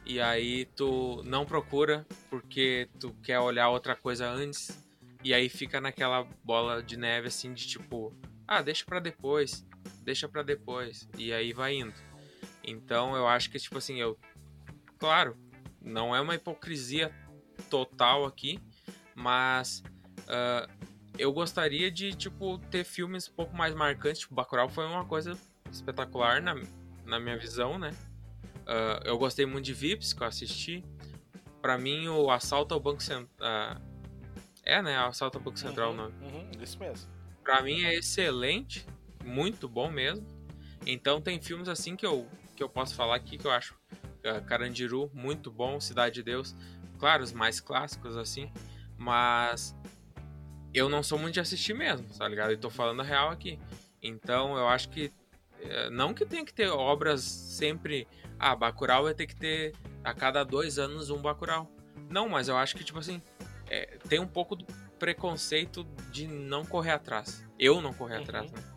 [0.04, 4.84] E aí tu não procura porque tu quer olhar outra coisa antes.
[5.22, 8.12] E aí fica naquela bola de neve assim de tipo,
[8.48, 9.64] ah, deixa para depois,
[10.06, 11.08] deixa para depois.
[11.18, 11.92] E aí vai indo.
[12.64, 14.16] Então eu acho que tipo assim, eu
[14.98, 15.36] claro,
[15.82, 17.12] não é uma hipocrisia
[17.68, 18.58] total aqui,
[19.14, 19.82] mas
[20.20, 20.70] uh,
[21.18, 24.20] eu gostaria de tipo ter filmes um pouco mais marcantes.
[24.20, 25.36] Tipo, Bacurau foi uma coisa
[25.70, 26.54] espetacular na,
[27.04, 27.90] na minha visão, né?
[28.62, 30.84] Uh, eu gostei muito de Vips que eu assisti.
[31.60, 33.28] Para mim, o Assalto ao Banco Central.
[33.40, 33.80] Uh,
[34.62, 34.96] é, né?
[34.96, 36.14] Assalto ao Banco Central uhum, o nome.
[36.22, 37.10] Uhum, isso mesmo.
[37.42, 38.84] Pra mim é excelente,
[39.26, 40.26] muito bom mesmo.
[40.86, 44.44] Então tem filmes assim que eu, que eu posso falar aqui que eu acho uh,
[44.46, 46.54] Carandiru, muito bom, Cidade de Deus,
[46.98, 48.50] claro, os mais clássicos assim,
[48.96, 49.74] mas
[50.72, 52.50] eu não sou muito de assistir mesmo, tá ligado?
[52.50, 53.58] Eu tô falando a real aqui.
[54.02, 58.06] Então eu acho que uh, não que tenha que ter obras sempre,
[58.38, 59.74] ah, Bacurau vai ter que ter
[60.04, 61.70] a cada dois anos um Bacurau.
[62.08, 63.20] Não, mas eu acho que tipo assim,
[63.68, 64.64] é, tem um pouco do
[64.98, 67.44] preconceito de não correr atrás.
[67.58, 68.22] Eu não correr uhum.
[68.22, 68.75] atrás, né?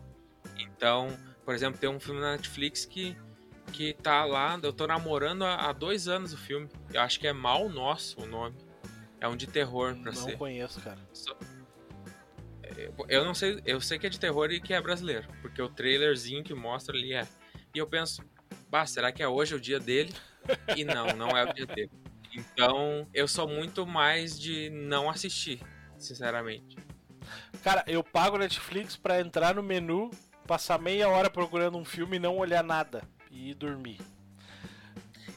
[0.62, 3.16] Então, por exemplo, tem um filme na Netflix que
[3.70, 6.68] que tá lá, eu tô namorando há, dois anos o filme.
[6.92, 8.56] Eu acho que é Mal Nosso o nome.
[9.20, 10.32] É um de terror pra não ser.
[10.32, 10.98] Não conheço, cara.
[12.62, 15.60] É, eu não sei, eu sei que é de terror e que é brasileiro, porque
[15.60, 17.26] o trailerzinho que mostra ali é.
[17.74, 18.24] E eu penso,
[18.68, 20.12] bah, será que é hoje o dia dele?
[20.76, 21.90] E não, não é o dia dele.
[22.34, 25.60] Então, eu sou muito mais de não assistir,
[25.98, 26.76] sinceramente.
[27.62, 30.10] Cara, eu pago Netflix para entrar no menu,
[30.50, 34.00] passar meia hora procurando um filme e não olhar nada e dormir.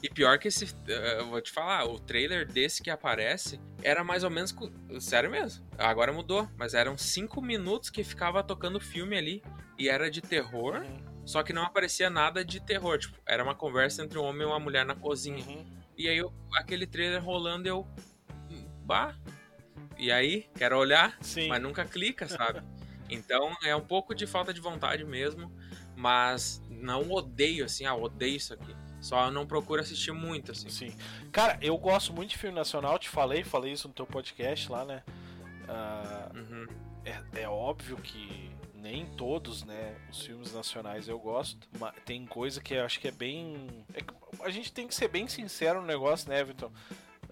[0.02, 0.76] E pior que esse.
[0.88, 4.56] Eh, eu vou te falar, o trailer desse que aparece era mais ou menos.
[5.00, 5.64] Sério mesmo.
[5.78, 6.50] Agora mudou.
[6.58, 9.44] Mas eram cinco minutos que ficava tocando filme ali.
[9.78, 10.78] E era de terror.
[10.78, 11.28] Uhum.
[11.28, 12.98] Só que não aparecia nada de terror.
[12.98, 15.46] Tipo, era uma conversa entre um homem e uma mulher na cozinha.
[15.46, 15.64] Uhum.
[15.96, 17.88] E aí eu, aquele trailer rolando eu.
[18.84, 19.16] Bah.
[19.96, 21.50] E aí, quero olhar, Sim.
[21.50, 22.64] mas nunca clica, sabe?
[23.10, 25.52] Então é um pouco de falta de vontade mesmo
[25.96, 28.76] mas não odeio, assim, ah, odeio isso aqui.
[29.00, 30.70] Só não procuro assistir muito, assim.
[30.70, 30.96] Sim.
[31.32, 34.86] Cara, eu gosto muito de filme nacional, te falei, falei isso no teu podcast lá,
[34.86, 35.04] né?
[35.64, 36.68] Uh, uhum.
[37.06, 42.60] é, é óbvio que nem todos, né, os filmes nacionais eu gosto, mas tem coisa
[42.60, 43.86] que eu acho que é bem...
[43.94, 44.02] É,
[44.44, 46.72] a gente tem que ser bem sincero no negócio, né, Everton?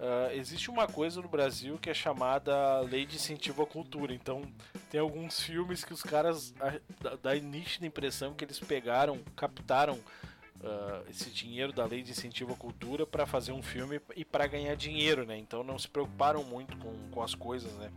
[0.01, 4.11] Uh, existe uma coisa no Brasil que é chamada Lei de Incentivo à Cultura.
[4.11, 4.41] Então,
[4.89, 6.55] tem alguns filmes que os caras
[6.99, 12.53] dá, dá nítida impressão que eles pegaram, captaram uh, esse dinheiro da Lei de Incentivo
[12.53, 15.37] à Cultura para fazer um filme e para ganhar dinheiro, né?
[15.37, 17.91] Então, não se preocuparam muito com, com as coisas, né?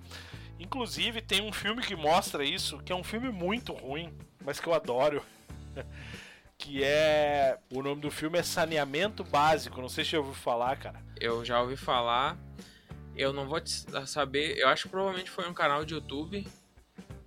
[0.60, 4.12] Inclusive, tem um filme que mostra isso, que é um filme muito ruim,
[4.44, 5.24] mas que eu adoro.
[6.58, 7.58] que é.
[7.70, 9.80] O nome do filme é Saneamento Básico.
[9.80, 11.02] Não sei se você ouviu falar, cara.
[11.20, 12.38] Eu já ouvi falar.
[13.16, 13.60] Eu não vou
[14.06, 14.58] saber.
[14.58, 16.46] Eu acho que provavelmente foi um canal de YouTube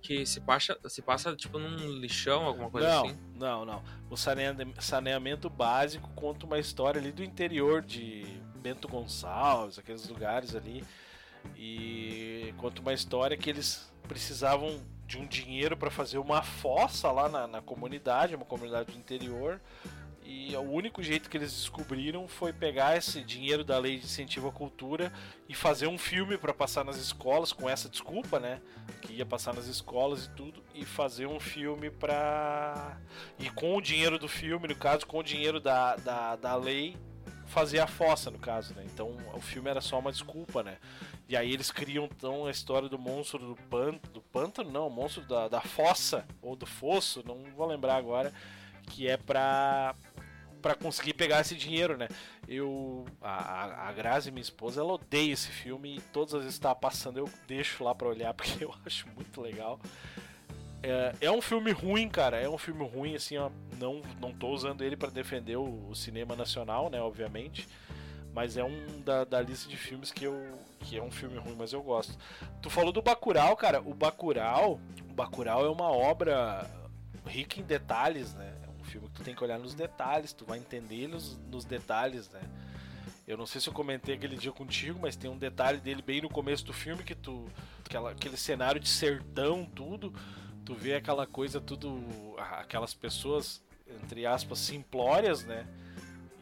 [0.00, 3.18] que se passa, se passa tipo num lixão, alguma coisa não, assim.
[3.34, 3.82] Não, não.
[4.08, 8.24] O saneamento básico conta uma história ali do interior de
[8.56, 10.84] Bento Gonçalves, aqueles lugares ali.
[11.56, 17.30] E conta uma história que eles precisavam de um dinheiro para fazer uma fossa lá
[17.30, 19.58] na, na comunidade, uma comunidade do interior.
[20.22, 24.48] E o único jeito que eles descobriram foi pegar esse dinheiro da lei de incentivo
[24.48, 25.10] à cultura
[25.48, 28.60] e fazer um filme para passar nas escolas com essa desculpa, né?
[29.00, 32.98] Que ia passar nas escolas e tudo e fazer um filme para
[33.38, 36.94] e com o dinheiro do filme, no caso, com o dinheiro da, da, da lei,
[37.48, 38.84] fazer a fossa, no caso, né?
[38.84, 40.78] Então o filme era só uma desculpa, né?
[41.28, 44.90] E aí eles criam então a história do monstro do pântano, do pântano não, o
[44.90, 48.32] monstro da, da fossa ou do fosso, não vou lembrar agora,
[48.90, 49.94] que é pra
[50.60, 52.08] para conseguir pegar esse dinheiro, né?
[52.46, 56.62] Eu a, a Grazi, minha esposa, ela odeia esse filme e todas as vezes que
[56.62, 59.80] tá passando eu deixo lá para olhar porque eu acho muito legal.
[60.82, 62.40] É, é um filme ruim, cara.
[62.40, 63.50] É um filme ruim, assim, ó.
[63.78, 67.00] Não, não tô usando ele para defender o, o, cinema nacional, né?
[67.00, 67.68] Obviamente.
[68.32, 70.58] Mas é um da, da, lista de filmes que eu.
[70.80, 72.16] que é um filme ruim, mas eu gosto.
[72.62, 73.80] Tu falou do Bacurau, cara.
[73.80, 74.80] O Bacurau.
[75.10, 76.68] O Bacurau é uma obra
[77.26, 78.54] rica em detalhes, né?
[78.64, 81.64] É um filme que tu tem que olhar nos detalhes, tu vai entender nos, nos
[81.64, 82.40] detalhes, né?
[83.26, 86.22] Eu não sei se eu comentei aquele dia contigo, mas tem um detalhe dele bem
[86.22, 87.46] no começo do filme que tu.
[87.84, 90.14] Aquela, aquele cenário de sertão, tudo
[90.68, 91.98] tu vê aquela coisa tudo
[92.36, 93.64] aquelas pessoas
[94.02, 95.66] entre aspas simplórias né?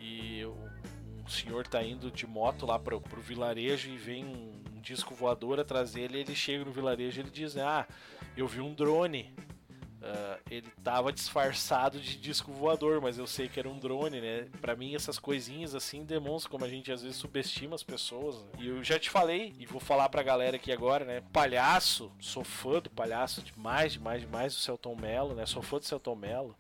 [0.01, 4.81] E um senhor tá indo de moto lá pro, pro vilarejo e vem um, um
[4.81, 7.87] disco voador atrás dele ele chega no vilarejo e ele diz ah
[8.37, 9.33] eu vi um drone
[9.97, 14.47] Uh, ele tava disfarçado de disco voador, mas eu sei que era um drone, né?
[14.61, 18.37] Para mim essas coisinhas assim demonstram como a gente às vezes subestima as pessoas.
[18.37, 18.51] Né?
[18.59, 21.23] E eu já te falei e vou falar pra galera aqui agora, né?
[21.33, 25.47] Palhaço, sou fã do palhaço demais, demais, demais do Celton Mello, né?
[25.47, 26.55] Sou fã do Celton Mello.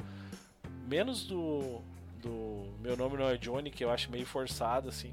[0.88, 1.82] Menos do
[2.22, 5.12] do Meu Nome Não é Johnny, que eu acho meio forçado assim.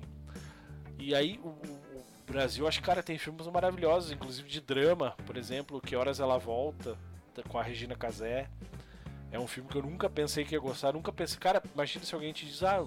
[0.97, 5.35] E aí o, o Brasil, acho que cara tem filmes maravilhosos, inclusive de drama, por
[5.35, 6.97] exemplo, Que Horas Ela Volta,
[7.41, 8.47] com a Regina Casé.
[9.31, 11.39] É um filme que eu nunca pensei que ia gostar, nunca pensei.
[11.39, 12.81] Cara, imagina se alguém te diz, ah,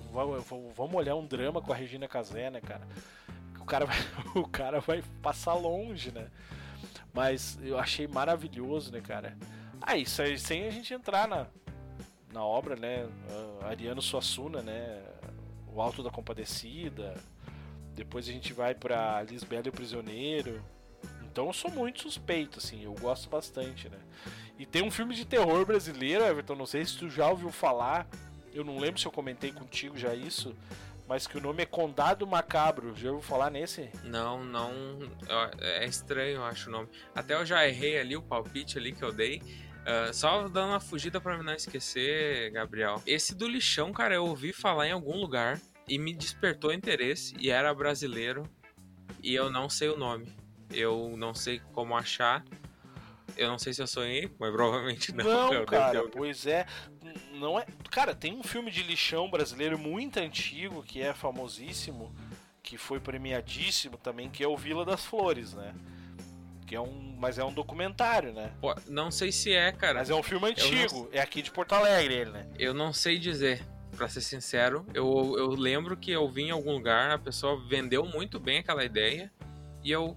[0.76, 2.86] vamos olhar um drama com a Regina Casé, né, cara?
[3.59, 3.97] O cara vai,
[4.36, 6.28] o cara vai passar longe, né?
[7.12, 9.36] Mas eu achei maravilhoso, né, cara?
[9.80, 11.47] Ah, isso aí sem a gente entrar na,
[12.32, 13.09] na obra, né?
[13.62, 15.03] Ariano Suassuna, né?
[15.66, 17.14] O Alto da Compadecida.
[17.94, 20.62] Depois a gente vai pra Lisbela e o Prisioneiro.
[21.37, 23.99] Então eu sou muito suspeito, assim, eu gosto bastante, né?
[24.59, 28.09] E tem um filme de terror brasileiro, Everton, não sei se tu já ouviu falar,
[28.55, 30.57] eu não lembro se eu comentei contigo já isso,
[31.07, 32.97] mas que o nome é Condado Macabro.
[32.97, 33.91] Já ouviu falar nesse?
[34.03, 34.72] Não, não.
[35.61, 36.89] É estranho, eu acho o nome.
[37.14, 39.43] Até eu já errei ali o palpite ali que eu dei.
[39.82, 43.03] Uh, só dando uma fugida para não esquecer, Gabriel.
[43.07, 47.51] Esse do lixão, cara, eu ouvi falar em algum lugar e me despertou interesse e
[47.51, 48.49] era brasileiro
[49.22, 50.45] e eu não sei o nome.
[50.70, 52.44] Eu não sei como achar.
[53.36, 55.52] Eu não sei se eu sonhei, mas provavelmente não.
[55.52, 56.66] Não, cara, pois é.
[57.34, 57.66] Não é.
[57.90, 62.14] Cara, tem um filme de lixão brasileiro muito antigo que é famosíssimo,
[62.62, 65.74] que foi premiadíssimo também, que é o Vila das Flores, né?
[66.66, 68.52] Que é um, mas é um documentário, né?
[68.60, 69.98] Pô, não sei se é, cara.
[69.98, 71.08] Mas é um filme antigo, não...
[71.12, 72.48] é aqui de Porto Alegre, ele, né?
[72.58, 73.62] Eu não sei dizer,
[73.96, 74.84] para ser sincero.
[74.94, 78.84] Eu, eu lembro que eu vi em algum lugar, a pessoa vendeu muito bem aquela
[78.84, 79.32] ideia
[79.82, 80.16] e eu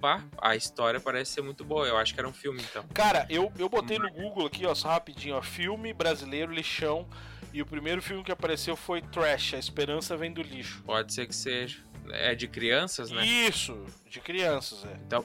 [0.00, 1.86] pá, a história parece ser muito boa.
[1.86, 2.84] Eu acho que era um filme, então.
[2.94, 7.06] Cara, eu, eu botei no Google aqui, ó, só rapidinho, ó, filme brasileiro lixão.
[7.52, 10.82] E o primeiro filme que apareceu foi Trash, A Esperança Vem do Lixo.
[10.82, 11.78] Pode ser que seja.
[12.10, 13.24] É de crianças, né?
[13.24, 14.92] Isso, de crianças, é.
[15.06, 15.24] Então,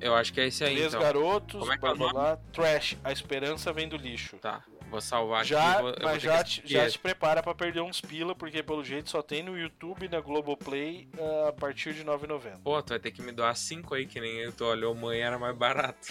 [0.00, 1.00] eu acho que é esse aí, Três então.
[1.00, 4.36] garotos, Como é que é lá, Trash, A Esperança Vem do Lixo.
[4.38, 4.64] Tá.
[4.90, 5.82] Vou salvar já, aqui.
[5.82, 9.20] Vou, mas já, te, já te prepara para perder uns pila, porque pelo jeito só
[9.22, 12.62] tem no YouTube e na Globoplay uh, a partir de 9,90.
[12.62, 15.20] Pô, tu vai ter que me doar 5 aí, que nem eu tô olhou, mãe
[15.20, 16.08] era mais barato.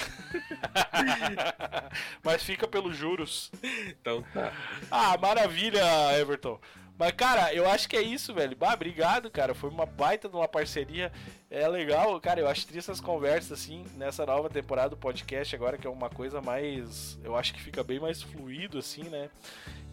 [2.24, 3.52] mas fica pelos juros.
[3.88, 4.52] Então tá.
[4.92, 5.84] Ah, maravilha,
[6.20, 6.60] Everton.
[6.98, 8.56] Mas, cara, eu acho que é isso, velho.
[8.56, 9.54] Bah, obrigado, cara.
[9.54, 11.12] Foi uma baita de uma parceria.
[11.50, 12.40] É legal, cara.
[12.40, 16.10] Eu acho triste essas conversas, assim, nessa nova temporada do podcast, agora que é uma
[16.10, 17.20] coisa mais.
[17.24, 19.30] Eu acho que fica bem mais fluido, assim, né?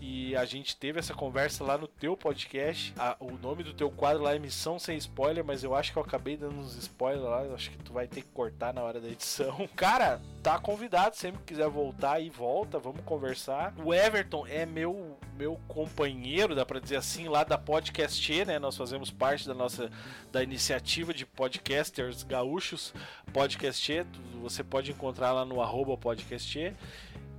[0.04, 2.92] E a gente teve essa conversa lá no teu podcast.
[2.98, 5.98] A, o nome do teu quadro lá é Missão Sem Spoiler, mas eu acho que
[5.98, 7.44] eu acabei dando uns spoilers lá.
[7.44, 9.68] Eu acho que tu vai ter que cortar na hora da edição.
[9.76, 11.14] Cara, tá convidado.
[11.14, 13.72] Sempre que quiser voltar e volta, vamos conversar.
[13.84, 18.58] O Everton é meu, meu companheiro, dá pra dizer assim, lá da Podcast, né?
[18.58, 19.90] Nós fazemos parte da nossa
[20.30, 22.92] da iniciativa de podcasters gaúchos,
[23.32, 24.04] Podcast.
[24.40, 26.74] Você pode encontrar lá no arroba podcast.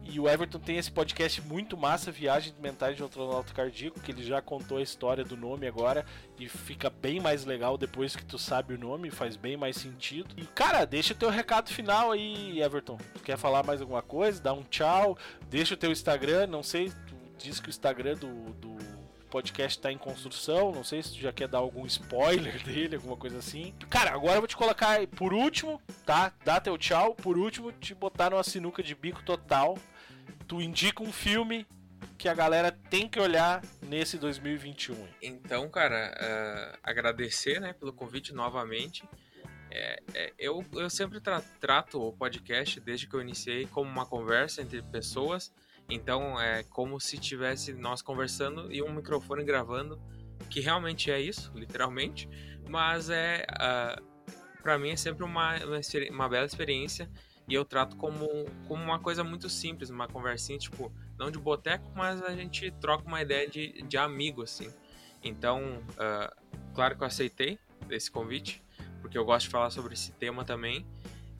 [0.05, 4.11] E o Everton tem esse podcast muito massa, Viagem Mentais de um Astronauta Cardíaco, que
[4.11, 6.05] ele já contou a história do nome agora
[6.37, 10.35] e fica bem mais legal depois que tu sabe o nome, faz bem mais sentido.
[10.35, 12.97] E cara, deixa o teu recado final aí, Everton.
[13.13, 14.41] Tu quer falar mais alguma coisa?
[14.41, 15.17] Dá um tchau,
[15.49, 18.92] deixa o teu Instagram, não sei, tu diz que o Instagram do, do
[19.33, 20.71] podcast tá em construção.
[20.71, 23.73] Não sei se tu já quer dar algum spoiler dele, alguma coisa assim.
[23.89, 26.31] Cara, agora eu vou te colocar por último, tá?
[26.45, 27.15] Dá teu tchau.
[27.15, 29.77] Por último, te botar numa sinuca de bico total
[30.47, 31.65] tu indica um filme
[32.17, 35.07] que a galera tem que olhar nesse 2021?
[35.21, 39.03] Então, cara, uh, agradecer né, pelo convite novamente.
[39.71, 44.05] É, é, eu, eu sempre tra trato o podcast, desde que eu iniciei, como uma
[44.05, 45.51] conversa entre pessoas.
[45.89, 50.01] Então, é como se tivesse nós conversando e um microfone gravando,
[50.49, 52.29] que realmente é isso, literalmente.
[52.69, 54.13] Mas é, uh,
[54.61, 55.79] para mim é sempre uma, uma,
[56.09, 57.09] uma bela experiência
[57.47, 58.27] E eu trato como,
[58.67, 63.05] como uma coisa muito simples, uma conversinha, tipo, não de boteco, mas a gente troca
[63.05, 64.71] uma ideia de, de amigo, assim.
[65.21, 67.59] Então, uh, claro que eu aceitei
[67.89, 68.63] esse convite,
[69.01, 70.85] porque eu gosto de falar sobre esse tema também.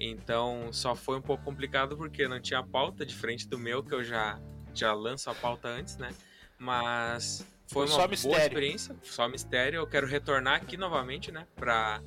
[0.05, 4.03] Então, só foi um pouco complicado porque não tinha pauta diferente do meu, que eu
[4.03, 4.39] já,
[4.73, 6.13] já lanço a pauta antes, né?
[6.57, 9.77] Mas foi uma boa experiência, só mistério.
[9.77, 11.47] Eu quero retornar aqui novamente, né?
[11.55, 12.01] Pra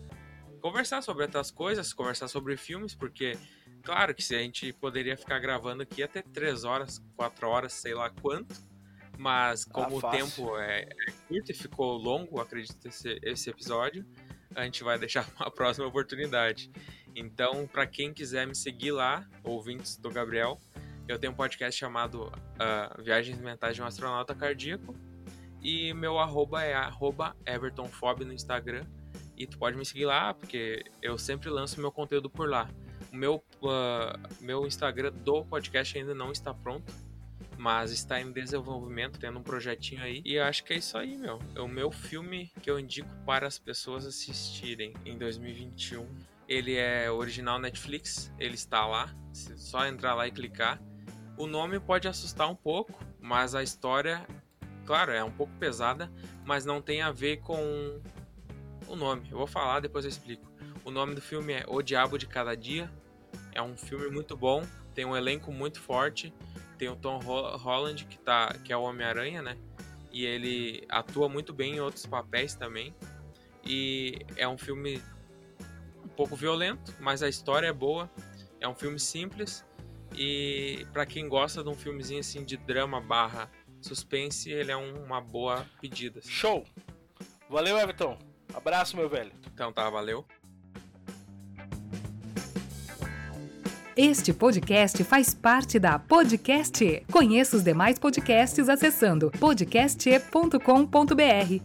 [0.61, 3.39] conversar sobre outras coisas, conversar sobre filmes, porque,
[3.83, 7.95] claro que se a gente poderia ficar gravando aqui até 3 horas, 4 horas, sei
[7.95, 8.55] lá quanto.
[9.19, 14.05] Mas como ah, o tempo é, é, curto e ficou longo, acredito, esse, esse episódio,
[14.55, 16.71] a gente vai deixar uma próxima oportunidade.
[17.19, 20.61] Então, para quem quiser me seguir lá, ouvintes do Gabriel,
[21.09, 24.95] eu tenho um podcast chamado uh, Viagens Mentais de um Astronauta Cardíaco.
[25.63, 28.85] E meu arroba é arroba EvertonFob no Instagram.
[29.35, 32.69] E tu pode me seguir lá, porque eu sempre lanço meu conteúdo por lá.
[33.11, 36.93] O meu, uh, meu Instagram do podcast ainda não está pronto
[37.59, 40.21] mas está em desenvolvimento, tendo um projetinho aí.
[40.27, 41.39] E acho que é isso aí, meu.
[41.55, 46.07] É o meu filme que eu indico para as pessoas assistirem em 2021.
[46.49, 50.81] Ele é original Netflix, ele está lá, só entrar lá e clicar.
[51.37, 54.27] O nome pode assustar um pouco, mas a história,
[54.85, 56.11] claro, é um pouco pesada,
[56.45, 58.01] mas não tem a ver com
[58.87, 59.29] o nome.
[59.31, 60.51] Eu vou falar, depois eu explico.
[60.85, 62.91] O nome do filme é O Diabo de Cada Dia.
[63.53, 66.33] É um filme muito bom, tem um elenco muito forte
[66.77, 69.57] tem o Tom Holland, que, tá, que é o Homem-Aranha, né?
[70.13, 72.95] E ele atua muito bem em outros papéis também.
[73.65, 75.03] E é um filme
[76.17, 78.11] pouco violento, mas a história é boa.
[78.61, 79.65] É um filme simples.
[80.17, 83.51] E para quem gosta de um filmezinho assim de drama barra
[83.81, 86.21] suspense, ele é um, uma boa pedida.
[86.21, 86.31] Assim.
[86.31, 86.65] Show!
[87.49, 88.19] Valeu, Everton.
[88.55, 89.33] Abraço, meu velho.
[89.53, 90.25] Então tá, valeu.
[93.97, 97.03] Este podcast faz parte da Podcast.
[97.11, 101.55] Conheça os demais podcasts acessando podcast.com.br.